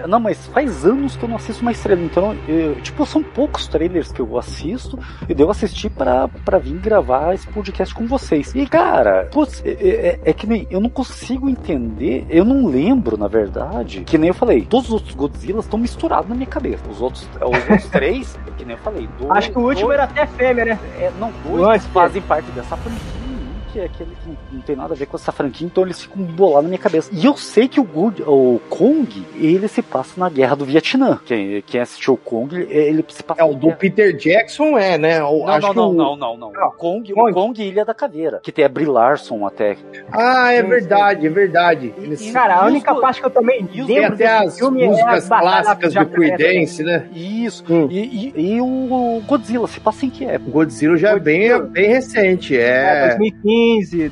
[0.00, 3.22] eu- não, mas faz anos que eu não assisto mais trailer, então, eu- tipo, são
[3.22, 8.06] poucos trailers que eu assisto e devo assistir pra, pra vir gravar esse podcast com
[8.06, 8.54] vocês.
[8.54, 13.16] E, cara, putz, é, é- é que nem, eu não consigo entender, eu não lembro,
[13.16, 16.82] na verdade, que nem eu falei, todos os outros Godzilla estão misturados na minha cabeça.
[16.90, 19.98] Os outros, os outros três, que nem eu falei, dois, Acho que o último dois-
[20.00, 20.78] era até fêmea, né?
[20.98, 23.19] é, não, dois fazem parte dessa franquia.
[23.72, 26.22] Que é aquele que não- tem nada a ver com essa franquia, então eles ficam
[26.22, 27.08] bolados na minha cabeça.
[27.12, 31.20] E eu sei que o, Good, o Kong, ele se passa na guerra do Vietnã.
[31.24, 34.76] Quem, quem assistiu o Kong, ele, ele se passa é o do guerra- Peter Jackson,
[34.76, 35.22] é, né?
[35.22, 36.52] O- Não, acho não, que não, o- não, não, não.
[36.52, 36.68] Não.
[36.68, 37.30] O Kong, Kong.
[37.30, 38.40] o Kong Ilha da Caveira.
[38.42, 39.76] Que tem a Brie Larson até.
[40.12, 41.94] Ah, é Sim, verdade, é verdade.
[41.98, 44.58] Eles- E- Cara, a única do- parte que eu também os- Tem lembro até as
[44.58, 46.06] filme é músicas Batalha clássicas do.
[46.06, 47.06] Creedence, né?
[47.14, 47.64] Isso.
[47.70, 47.86] Hum.
[47.90, 50.48] E, e- e o Godzilla se passa em que época?
[50.50, 53.59] O Godzilla já é bem, bem recente, É, é, 2015,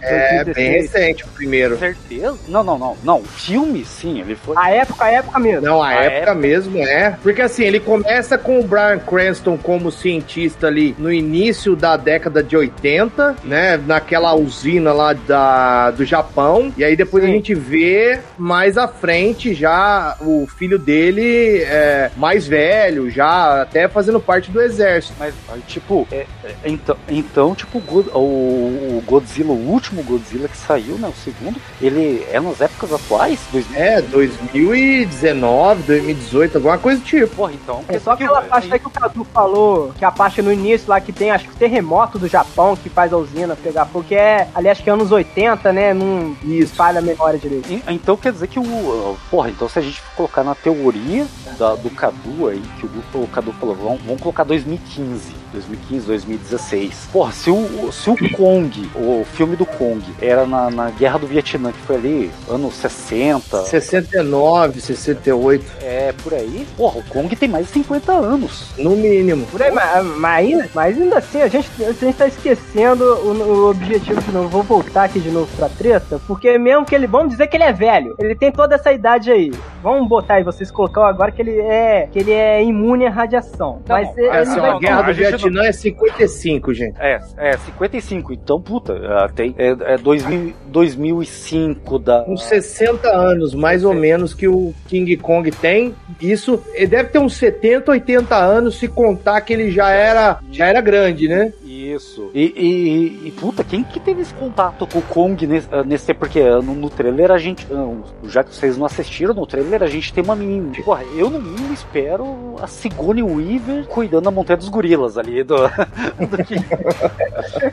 [0.02, 0.54] é 2016.
[0.56, 1.78] bem recente o primeiro.
[1.78, 2.36] Certeza?
[2.48, 2.96] Não, não, não.
[3.02, 4.54] Não, o filme, sim, ele foi.
[4.56, 5.66] A época, a época mesmo.
[5.66, 6.34] Não, a, A época, época.
[6.34, 7.16] mesmo é.
[7.22, 12.42] Porque assim, ele começa com o Brian Cranston como cientista ali no início da década
[12.42, 13.76] de 80, né?
[13.86, 16.72] Naquela usina lá da, do Japão.
[16.76, 17.30] E aí depois Sim.
[17.30, 23.88] a gente vê mais à frente já o filho dele é, mais velho, já até
[23.88, 25.14] fazendo parte do exército.
[25.18, 25.34] Mas,
[25.66, 29.04] tipo, é- é- então, então, tipo, o, o- o
[29.42, 33.38] Godzilla, o último Godzilla que saiu, né, o segundo, ele é nas épocas atuais?
[33.52, 33.80] 2000?
[33.80, 37.34] É, 2019, 2018, alguma coisa do tipo.
[37.36, 37.84] Porra, então...
[37.88, 41.00] É só aquela parte aí que o Cadu falou, que a parte no início lá
[41.00, 44.14] que tem, acho que o terremoto do Japão que faz a usina pegar fogo, que
[44.14, 45.94] é, ali acho que é anos 80, né?
[45.94, 46.74] Não Isso.
[46.74, 47.68] falha a memória direito.
[47.88, 49.16] Então quer dizer que o.
[49.30, 51.26] Porra, então se a gente colocar na teoria
[51.58, 55.32] da- do Cadu aí, que o, o Cadu falou, vamos, vamos colocar 2015.
[55.52, 57.08] 2015, 2016.
[57.12, 61.26] Porra, se o, se o Kong, o filme do Kong, era na, na Guerra do
[61.26, 66.66] Vietnã, que foi ali, anos 60, 69, 68, é por aí.
[66.76, 68.70] Porra, o Kong tem mais de 50 anos.
[68.78, 69.46] no mínimo.
[69.46, 73.66] Por aí, mas, mas ainda, mas ainda assim, a gente, a gente tá esquecendo o,
[73.66, 74.48] o objetivo de novo.
[74.48, 77.06] Vou voltar aqui de novo pra treta, porque mesmo que ele.
[77.06, 78.14] Vamos dizer que ele é velho.
[78.18, 79.52] Ele tem toda essa idade aí.
[79.82, 82.08] Vamos botar aí, vocês colocaram agora que ele é.
[82.12, 83.82] que ele é imune à radiação.
[83.86, 84.78] Não, mas é ele não, ó, vai.
[84.80, 86.96] guerra do a Vietnã é 55, gente.
[86.98, 88.32] É, é 55.
[88.32, 89.54] Então, puta, ah, tem.
[89.56, 92.24] É, é 2000, 2005 da.
[92.28, 95.94] Uns 60 anos, mais ou menos, que o King Kong tem.
[96.20, 100.66] Isso, ele deve ter uns 70, 80 anos, se contar que ele já era, já
[100.66, 101.52] era grande, né?
[101.68, 102.30] Isso.
[102.32, 106.14] E, e, e, puta, quem que teve esse contato com o Kong nesse, ah, nesse
[106.14, 109.86] porque no, no, trailer a gente, ah, já que vocês não assistiram, no trailer a
[109.86, 110.72] gente tem uma menina.
[110.82, 115.56] Porra, eu no mínimo espero a Sigourney Weaver cuidando da montanha dos gorilas ali do,
[116.30, 116.56] do que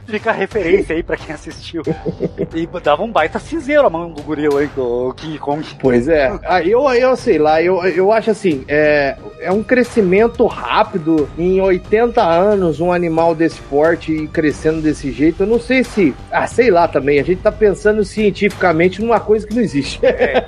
[0.05, 1.81] fica a referência aí pra quem assistiu.
[2.53, 5.65] E dava um baita cinzeiro a mão do gorila aí, do King Kong.
[5.79, 6.37] Pois é.
[6.43, 11.61] Ah, eu, eu sei lá, eu, eu acho assim, é, é um crescimento rápido em
[11.61, 15.43] 80 anos um animal desse porte e crescendo desse jeito.
[15.43, 16.13] Eu não sei se.
[16.31, 17.19] Ah, sei lá também.
[17.19, 19.99] A gente tá pensando cientificamente numa coisa que não existe.
[20.05, 20.43] É.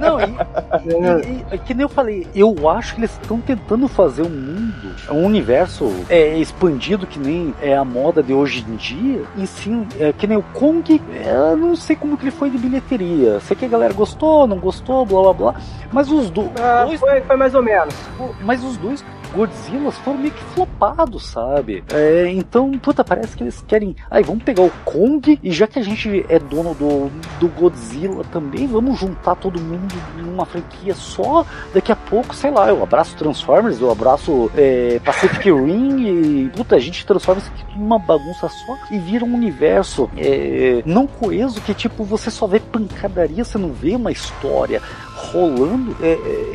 [0.00, 4.22] Não, e, e, e, que nem eu falei, eu acho que eles estão tentando fazer
[4.22, 9.22] um mundo, um universo é, expandido que nem é a moda de hoje em dia.
[9.36, 12.58] E sim, é, que nem o Kong, eu não sei como que ele foi de
[12.58, 13.40] bilheteria.
[13.40, 15.54] Sei que a galera gostou, não gostou, blá blá blá.
[15.92, 17.00] Mas os do, ah, dois.
[17.00, 17.94] Foi, foi mais ou menos.
[18.40, 21.84] Mas os dois Godzilla foram meio que flopados, sabe?
[21.92, 23.94] É, então, puta, parece que eles querem.
[24.10, 28.24] Aí, vamos pegar o Kong e já que a gente é dono do, do Godzilla
[28.24, 31.44] também, vamos juntar todo mundo numa franquia só.
[31.72, 36.76] Daqui a pouco, sei lá, eu abraço Transformers, eu abraço é, Pacific Rim e, puta,
[36.76, 41.60] a gente transforma isso aqui numa bagunça só e vira um universo é, não coeso
[41.60, 44.82] que, tipo, você só vê pancadaria, você não vê uma história
[45.26, 46.12] rolando, é,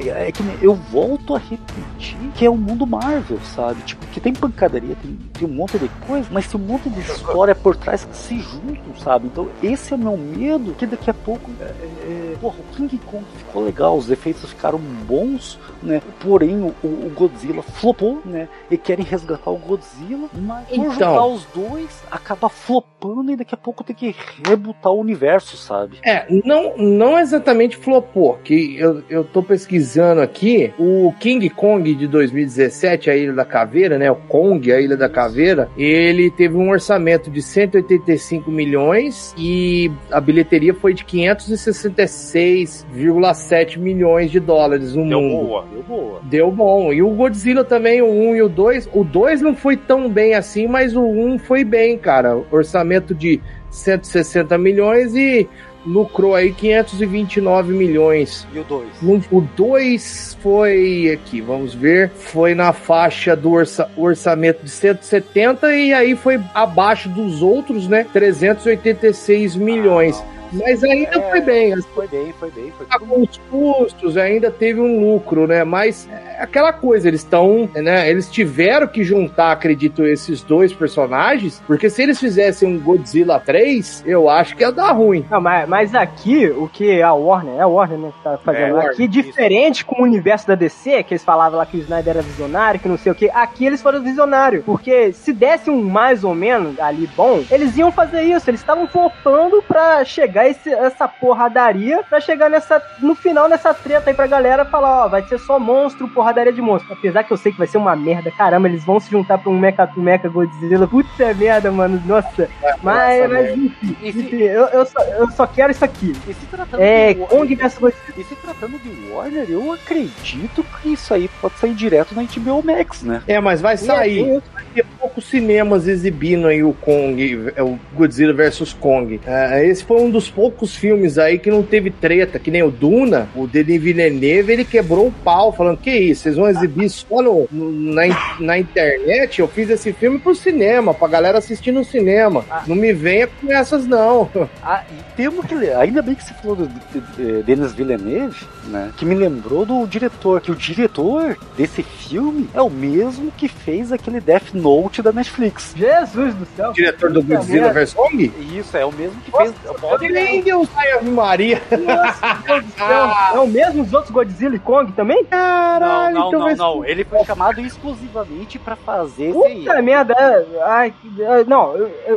[0.07, 3.81] é, é, que eu volto a repetir que é o mundo Marvel, sabe?
[3.83, 6.99] Tipo, que tem pancadaria, tem, tem um monte de coisa, mas tem um monte de
[6.99, 9.27] história por trás que se juntam, sabe?
[9.27, 12.97] Então esse é o meu medo, que daqui a pouco, é, é, porra, o King
[13.05, 16.01] Kong ficou legal, os efeitos ficaram bons, né?
[16.19, 18.47] Porém, o, o Godzilla flopou, né?
[18.71, 20.91] E querem resgatar o Godzilla, mas então...
[20.91, 24.15] juntar os dois, acaba flopando e daqui a pouco tem que
[24.45, 25.97] rebutar o universo, sabe?
[26.05, 31.91] É, não, não exatamente flopou, que que eu, eu tô pesquisando aqui, o King Kong
[31.95, 34.11] de 2017, a Ilha da Caveira, né?
[34.11, 40.21] O Kong, a Ilha da Caveira, ele teve um orçamento de 185 milhões e a
[40.21, 45.47] bilheteria foi de 566,7 milhões de dólares no deu mundo.
[45.47, 46.21] Boa, deu boa.
[46.23, 46.93] Deu bom.
[46.93, 48.89] E o Godzilla também, o 1 e o 2.
[48.93, 52.37] O 2 não foi tão bem assim, mas o 1 foi bem, cara.
[52.51, 55.47] Orçamento de 160 milhões e
[55.85, 58.47] lucrou aí 529 milhões.
[58.53, 58.87] E o 2?
[59.31, 65.93] O 2 foi aqui, vamos ver, foi na faixa do orça, orçamento de 170 e
[65.93, 68.05] aí foi abaixo dos outros, né?
[68.13, 70.17] 386 milhões.
[70.17, 71.81] Ah, mas ainda é, foi bem.
[71.81, 72.71] Foi bem, foi bem.
[72.77, 75.63] Foi com os custos, ainda teve um lucro, né?
[75.63, 78.09] Mas é aquela coisa, eles estão, né?
[78.09, 84.03] Eles tiveram que juntar, acredito, esses dois personagens, porque se eles fizessem um Godzilla 3,
[84.05, 85.25] eu acho que ia dar ruim.
[85.29, 88.79] Não, mas, mas aqui, o que a Warner, é a Warner, né, que tá fazendo
[88.79, 89.85] é, aqui, diferente isso.
[89.85, 92.87] com o universo da DC, que eles falavam lá que o Snyder era visionário, que
[92.87, 96.79] não sei o que, aqui eles foram visionários, porque se desse um mais ou menos
[96.79, 102.19] ali bom, eles iam fazer isso, eles estavam flopando pra chegar esse, essa porradaria pra
[102.19, 106.07] chegar nessa, no final nessa treta aí pra galera falar, ó, vai ser só monstro,
[106.07, 106.93] porradaria de monstro.
[106.93, 109.49] Apesar que eu sei que vai ser uma merda, caramba, eles vão se juntar pra
[109.49, 110.87] um Mecha, um Mecha Godzilla.
[110.87, 112.49] Puta merda, mano, nossa.
[112.61, 116.13] É, mas, mas enfim, enfim eu, eu, só, eu só quero isso aqui.
[116.27, 118.13] E se tratando é, de Kong vs Godzilla.
[118.17, 122.63] E se tratando de Warner, eu acredito que isso aí pode sair direto na HBO
[122.63, 123.21] Max, né?
[123.27, 124.41] É, mas vai sair.
[124.73, 129.19] Ter poucos cinemas exibindo aí o Kong, é, o Godzilla vs Kong.
[129.25, 132.71] É, esse foi um dos poucos filmes aí que não teve treta, que nem o
[132.71, 137.21] Duna, o Denis Villeneuve, ele quebrou o pau, falando, que isso, vocês vão exibir só
[137.21, 138.03] no, na,
[138.39, 139.39] na internet?
[139.39, 142.45] Eu fiz esse filme pro cinema, pra galera assistir no cinema.
[142.49, 142.63] Ah.
[142.67, 144.29] Não me venha com essas, não.
[144.65, 148.91] Ah, e temos que ainda bem que você falou do, do, do Denis Villeneuve, né,
[148.95, 153.91] que me lembrou do diretor, que o diretor desse filme é o mesmo que fez
[153.91, 155.73] aquele Death Note da Netflix.
[155.75, 156.69] Jesus do céu!
[156.69, 157.93] O diretor do Godzilla vs.
[157.93, 158.31] Kong?
[158.55, 159.81] Isso, é o mesmo que Nossa, fez.
[159.81, 161.61] Pode nem Deus Ave Maria.
[161.71, 163.13] Nossa, Deus do céu.
[163.33, 165.25] É o mesmo os outros Godzilla e Kong também?
[165.25, 166.85] Caralho, não, não, então não, não.
[166.85, 170.13] Ele foi chamado exclusivamente pra fazer Puta merda.
[170.13, 171.73] É, ai, é, não,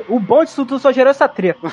[0.08, 1.68] o bom disso tudo só gerou essa treta.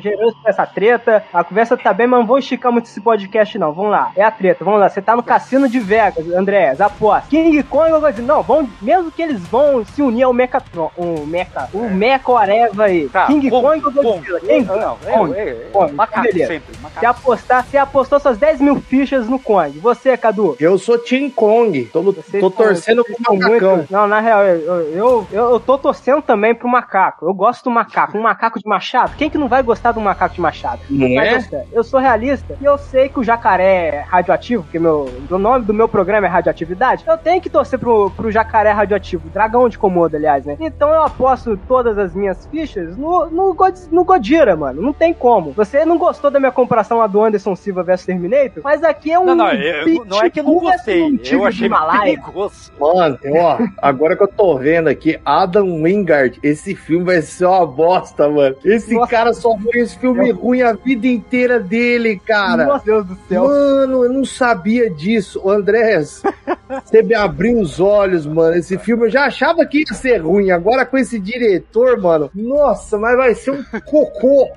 [0.00, 1.24] gerou essa treta.
[1.32, 3.72] A conversa tá bem, mas não vou esticar muito esse podcast, não.
[3.72, 4.10] Vamos lá.
[4.16, 4.64] É a treta.
[4.64, 4.88] Vamos lá.
[4.88, 6.74] Você tá no cassino de Vegas, André.
[6.78, 7.28] Aposta.
[7.28, 8.26] King Kong ou Godzilla?
[8.26, 10.62] Não, vão, mesmo que eles vão se unir ao Mecha.
[10.96, 11.68] O Mecha.
[11.72, 13.08] O Mecha Areva aí.
[13.08, 14.40] Tá, King Kong, Kong ou Godzilla?
[14.40, 14.64] Kong.
[14.64, 15.34] Não, Kong.
[15.34, 16.46] É, é, Pô, macaco beleza.
[16.52, 16.74] sempre.
[16.80, 17.00] Macaco.
[17.00, 19.78] Você, apostar, você apostou suas 10 mil fichas no Kong.
[19.78, 20.56] Você, Cadu?
[20.60, 21.84] Eu sou Team Kong.
[21.92, 23.76] Tô, Vocês tô são- torcendo pro macacão.
[23.76, 24.56] muito- Não, na real, eu,
[24.92, 27.26] eu, eu, eu tô torcendo também pro macaco.
[27.26, 28.16] Eu gosto do macaco.
[28.16, 29.16] Um macaco de machado.
[29.16, 30.80] Quem que não vai gostar do macaco de machado?
[30.90, 31.64] Não Mas é?
[31.72, 35.64] eu sou realista e eu sei que o jacaré é radioativo, porque meu, o nome
[35.64, 37.04] do meu programa é radioatividade.
[37.06, 40.56] Eu tenho que torcer pro, pro jacaré radioativo, dragão de Komodo, aliás, né?
[40.60, 44.80] Então eu aposto todas as minhas fichas no, no, God- no Godira, mano.
[44.82, 45.52] Não tem como.
[45.52, 48.62] Você não gostou da minha comparação lá do Anderson Silva versus Terminator?
[48.62, 49.24] Mas aqui é um.
[49.26, 51.02] Não, não, eu- não é que eu não gostei.
[51.02, 51.68] um Eu achei
[52.02, 52.72] perigoso.
[52.78, 57.66] Mano, ó, agora que eu tô vendo aqui, Adam Wingard, esse filme vai ser uma
[57.66, 58.56] bosta, mano.
[58.64, 59.10] Esse Nossa.
[59.10, 62.66] cara só fez filme ruim a vida inteira dele, cara.
[62.66, 63.44] Meu Deus do céu.
[63.44, 65.48] Mano, eu não sabia disso.
[65.48, 66.22] Andrés,
[66.84, 68.56] você me abriu os olhos, mano.
[68.56, 70.50] Esse filme eu já achava que ia ser ruim.
[70.50, 72.30] Agora com esse diretor, mano.
[72.34, 74.48] Nossa, mas vai ser um cocô.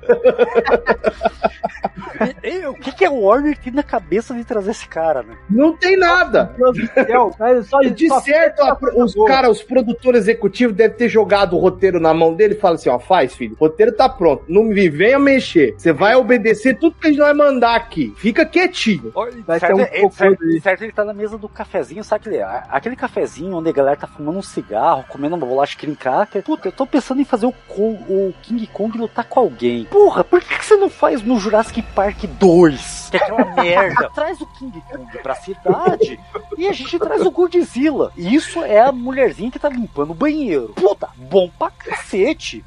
[2.68, 5.36] O que, que é o Warner tem na cabeça de trazer esse cara, né?
[5.48, 6.54] Não tem nada.
[7.64, 12.12] Só, De certo, a- os cara, os produtores executivos devem ter jogado o roteiro na
[12.12, 15.18] mão dele e fala assim: ó, faz, filho, o roteiro tá pronto, não me venha
[15.18, 15.74] mexer.
[15.78, 18.12] Você vai obedecer tudo que a gente vai mandar aqui.
[18.18, 19.12] Fica quietinho.
[19.46, 22.66] Vai certo, um é- certo, certo, ele tá na mesa do cafezinho, sabe aquele, a-
[22.70, 26.42] aquele cafezinho onde a galera tá fumando um cigarro, comendo uma bolacha cream cracker.
[26.42, 29.84] Puta, eu tô pensando em fazer o, Kong- o King Kong lutar com alguém.
[29.84, 33.08] Porra, por que, que você não faz no Jurassic Park 2?
[33.10, 34.10] Que é aquela merda.
[34.14, 36.18] Traz o King Kong pra cidade
[36.56, 38.12] e a gente traz o Godzilla.
[38.16, 40.72] E isso é a mulherzinha que tá limpando o banheiro.
[40.74, 42.64] Puta, bom pra cacete.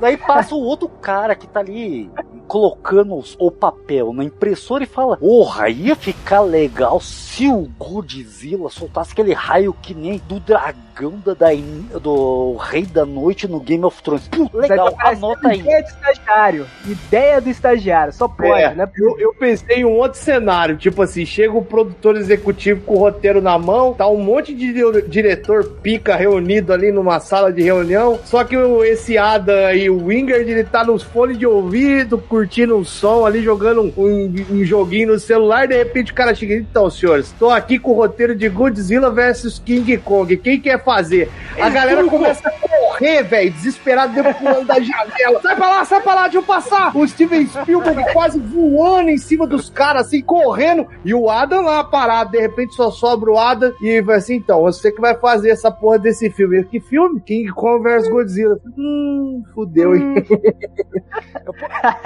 [0.00, 2.10] Daí passa o outro cara que tá ali
[2.46, 9.12] colocando o papel na impressora e fala: Porra, ia ficar legal se o Godzilla soltasse
[9.12, 14.02] aquele raio que nem do dragão da, Dain- do Rei da Noite no Game of
[14.02, 14.28] Thrones.
[14.28, 15.60] Pô, legal, parecer anota aí.
[15.60, 16.66] Ideia do estagiário.
[16.86, 18.12] Ideia do estagiário.
[18.12, 18.88] Só pode, É, né?
[18.96, 22.98] eu, eu pensei em um outro cenário, tipo assim, chega o produtor executivo com o
[22.98, 27.62] roteiro na mão, tá um monte de di- diretor pica reunido ali numa sala de
[27.62, 29.16] reunião, só que o- esse
[29.48, 33.80] Ada e o Wingard, ele tá nos fones de ouvido, curtindo um som ali, jogando
[33.82, 37.78] um, um- um joguinho no celular, de repente o cara chega, então senhores, tô aqui
[37.78, 41.30] com o roteiro de Godzilla versus King Kong, quem quer fazer?
[41.58, 46.00] A galera começa a correr, velho, desesperado, dentro pulando da janela, sai pra lá, sai
[46.02, 46.94] pra lá, deixa eu passar!
[46.96, 51.82] O Steven Spielberg quase voando em cima dos caras, assim, correndo, e o Adam lá
[51.84, 55.50] parado, de repente só sobra o Adam, e vai assim, então, você que vai fazer
[55.50, 56.64] essa porra desse filme.
[56.64, 57.20] Que filme?
[57.20, 58.58] King Kong vs Godzilla.
[58.76, 60.14] Hum, fudeu, hein?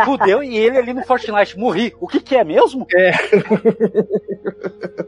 [0.05, 1.93] Fudeu e ele ali no Fortnite, morri.
[2.01, 2.87] O que que é mesmo?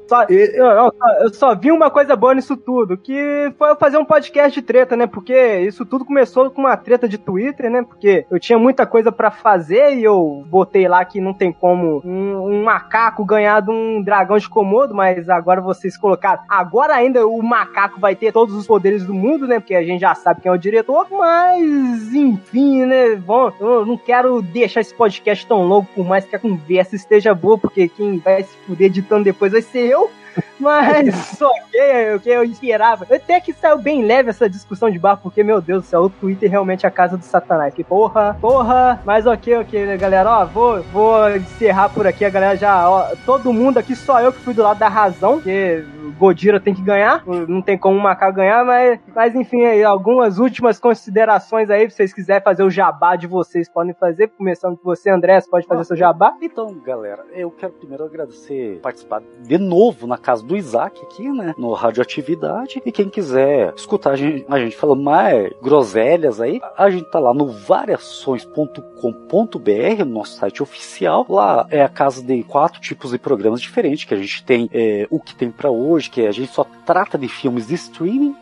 [0.08, 3.70] Só, E- eu, eu só, eu só vi uma coisa boa nisso tudo, que foi
[3.70, 5.06] eu fazer um podcast de treta, né?
[5.06, 7.82] Porque isso tudo começou com uma treta de Twitter, né?
[7.82, 12.02] Porque eu tinha muita coisa pra fazer e eu botei lá que não tem como
[12.04, 16.42] um, um macaco ganhar de um dragão de Komodo, mas agora vocês colocaram.
[16.48, 19.58] Agora ainda o macaco vai ter todos os poderes do mundo, né?
[19.58, 23.16] Porque a gente já sabe quem é o diretor, mas enfim, né?
[23.16, 27.34] Bom, eu não quero deixar esse podcast tão longo, por mais que a conversa esteja
[27.34, 30.10] boa, porque quem vai se fuder editando depois vai ser eu.
[30.58, 31.40] Mas
[31.74, 33.06] é o que eu esperava.
[33.12, 36.10] Até que saiu bem leve essa discussão de bar, porque, meu Deus do céu, o
[36.10, 37.74] Twitter realmente é a casa do satanás.
[37.74, 39.00] Que porra, porra.
[39.04, 40.30] Mas ok, ok, né, galera?
[40.30, 42.24] Ó, vou, vou encerrar por aqui.
[42.24, 45.34] A galera já, ó, todo mundo aqui, só eu que fui do lado da razão,
[45.34, 47.22] porque o Godira tem que ganhar.
[47.48, 51.88] Não tem como o macaco ganhar, mas, mas enfim, aí, algumas últimas considerações aí.
[51.90, 54.28] Se vocês quiserem fazer o jabá de vocês, podem fazer.
[54.28, 56.34] Começando por você, André, você pode fazer seu jabá.
[56.40, 61.54] Então, galera, eu quero primeiro agradecer participar de novo na casa do Isaac aqui, né?
[61.56, 62.82] No Radioatividade.
[62.84, 67.18] E quem quiser escutar a gente, a gente falando mais groselhas aí, a gente tá
[67.18, 71.26] lá no variações.com.br, no nosso site oficial.
[71.28, 75.06] Lá é a casa de quatro tipos de programas diferentes, que a gente tem é,
[75.10, 78.36] o que tem pra hoje, que a gente só trata de filmes de streaming.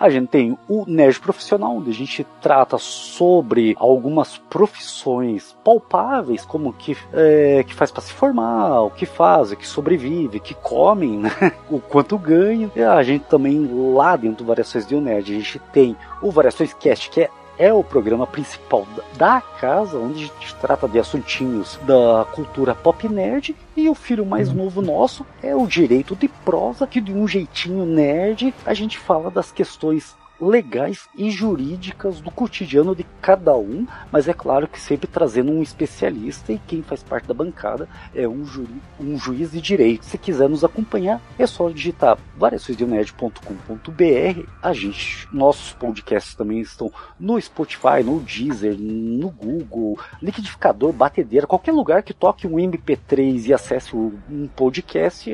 [0.00, 6.72] A gente tem o Nerd Profissional, onde a gente trata sobre algumas profissões palpáveis, como
[6.72, 11.18] que, é, que faz para se formar, o que faz, o que sobrevive, que comem,
[11.18, 11.30] né?
[11.70, 12.72] o quanto ganham.
[12.74, 16.72] E a gente também, lá dentro do Variações de Nerd, a gente tem o Variações
[16.72, 17.30] Cast, que é
[17.60, 18.88] é o programa principal
[19.18, 23.54] da casa, onde a gente trata de assuntinhos da cultura pop nerd.
[23.76, 27.84] E o filho mais novo nosso é o Direito de Prosa, que de um jeitinho
[27.84, 34.28] nerd a gente fala das questões legais e jurídicas do cotidiano de cada um, mas
[34.28, 38.44] é claro que sempre trazendo um especialista e quem faz parte da bancada é um,
[38.44, 40.04] juri, um juiz de direito.
[40.04, 44.48] Se quiser nos acompanhar, é só digitar variaçõesdeuned.com.br.
[44.62, 51.72] A gente, nossos podcasts também estão no Spotify, no Deezer, no Google, liquidificador, batedeira, qualquer
[51.72, 55.30] lugar que toque um MP3 e acesse um podcast,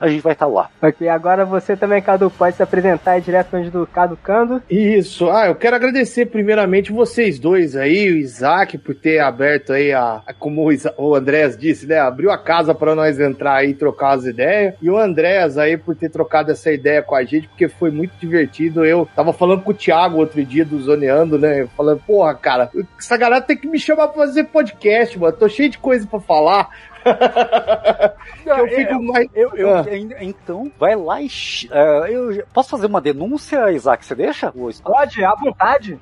[0.00, 0.70] a gente vai estar tá lá.
[0.82, 3.86] Ok, agora você também, Cadu, pode se apresentar aí diretamente do
[4.68, 9.92] Isso, ah, eu quero agradecer primeiramente vocês dois aí, o Isaac, por ter aberto aí
[9.92, 14.12] a, como o, Andrés disse, né, abriu a casa para nós entrar aí e trocar
[14.12, 17.68] as ideias, e o Andrés aí por ter trocado essa ideia com a gente, porque
[17.68, 22.00] foi muito divertido, eu tava falando com o Thiago outro dia do Zoneando, né, falando,
[22.06, 25.78] porra, cara, essa galera tem que me chamar pra fazer podcast, mano, tô cheio de
[25.78, 26.68] coisa para falar,
[28.46, 29.28] eu fico mais.
[29.34, 29.84] Eu, eu, ah.
[30.20, 31.26] Então, vai lá e.
[31.26, 34.04] Uh, eu posso fazer uma denúncia, Isaac?
[34.04, 34.52] Você deixa?
[34.82, 35.98] Pode, à vontade.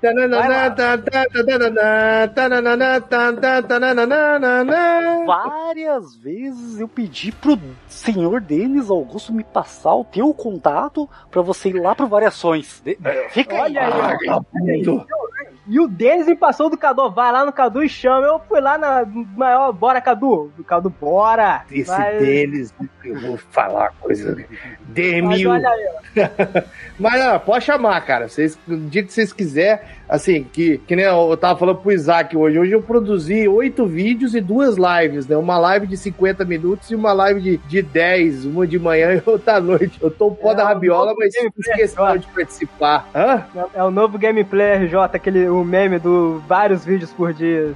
[5.26, 11.70] Várias vezes eu pedi pro senhor Denis Augusto me passar o teu contato pra você
[11.70, 12.82] ir lá pro Variações.
[13.30, 14.28] Fica Olha aí,
[14.68, 14.94] aí.
[15.68, 18.26] E o Denis me passou do Cadu, vai lá no Cadu e chama.
[18.26, 19.04] Eu fui lá na
[19.36, 20.50] maior, bora Cadu.
[20.58, 21.62] O Cadu, bora.
[21.70, 22.18] Esse Mas...
[22.22, 24.34] Denis, eu vou falar uma coisa.
[24.80, 25.50] Demil.
[25.50, 26.64] Mas olha aí.
[26.98, 28.28] Mas não, pode chamar, cara.
[28.28, 32.36] Vocês, o dia que vocês quiserem, assim, que, que nem eu tava falando pro Isaac
[32.36, 32.58] hoje.
[32.58, 35.36] Hoje eu produzi oito vídeos e duas lives, né?
[35.36, 39.22] Uma live de 50 minutos e uma live de, de 10, uma de manhã e
[39.30, 39.98] outra à noite.
[40.00, 43.08] Eu tô o pó é, da rabiola, mas esqueceu de participar.
[43.14, 43.44] Hã?
[43.54, 47.74] É, é o novo Gameplay RJ, aquele o meme do vários vídeos por dia.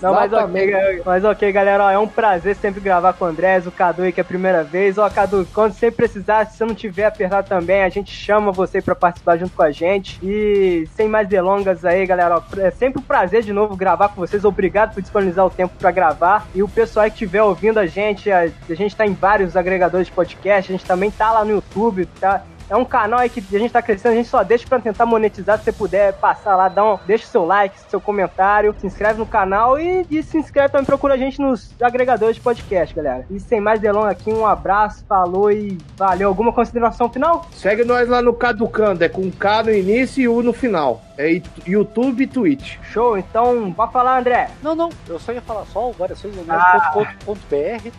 [0.00, 3.66] Não, mas ok, mas ok, galera, ó, é um prazer sempre gravar com o Andrés,
[3.66, 4.98] o Cadu aí que é a primeira vez.
[4.98, 8.80] Ó, Cadu, quando você precisar, se você não tiver apertado também, a gente chama você
[8.80, 10.18] para participar junto com a gente.
[10.22, 14.16] E sem mais delongas aí, galera, ó, é sempre um prazer de novo gravar com
[14.16, 14.44] vocês.
[14.44, 16.46] Obrigado por disponibilizar o tempo para gravar.
[16.54, 19.56] E o pessoal aí que estiver ouvindo a gente, a, a gente tá em vários
[19.56, 22.42] agregadores de podcast, a gente também tá lá no YouTube, tá?
[22.68, 25.06] É um canal aí que a gente tá crescendo, a gente só deixa pra tentar
[25.06, 25.58] monetizar.
[25.58, 29.26] Se você puder passar lá, dá um, deixa seu like, seu comentário, se inscreve no
[29.26, 33.24] canal e, e se inscreve também, procura a gente nos agregadores de podcast, galera.
[33.30, 36.28] E sem mais delongas aqui, um abraço, falou e valeu.
[36.28, 37.46] Alguma consideração final?
[37.52, 41.02] Segue nós lá no Caducando, é com K no início e U no final.
[41.16, 42.76] É YouTube e Twitch.
[42.82, 44.50] Show, então pode falar, André.
[44.62, 46.82] Não, não, eu só ia falar só o variações.br, ah.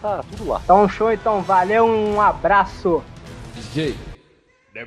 [0.02, 0.62] tá tudo lá.
[0.64, 3.02] Então, show, então, valeu, um abraço.
[3.56, 4.17] DJ.
[4.78, 4.86] Lá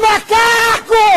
[0.00, 1.12] Macaco!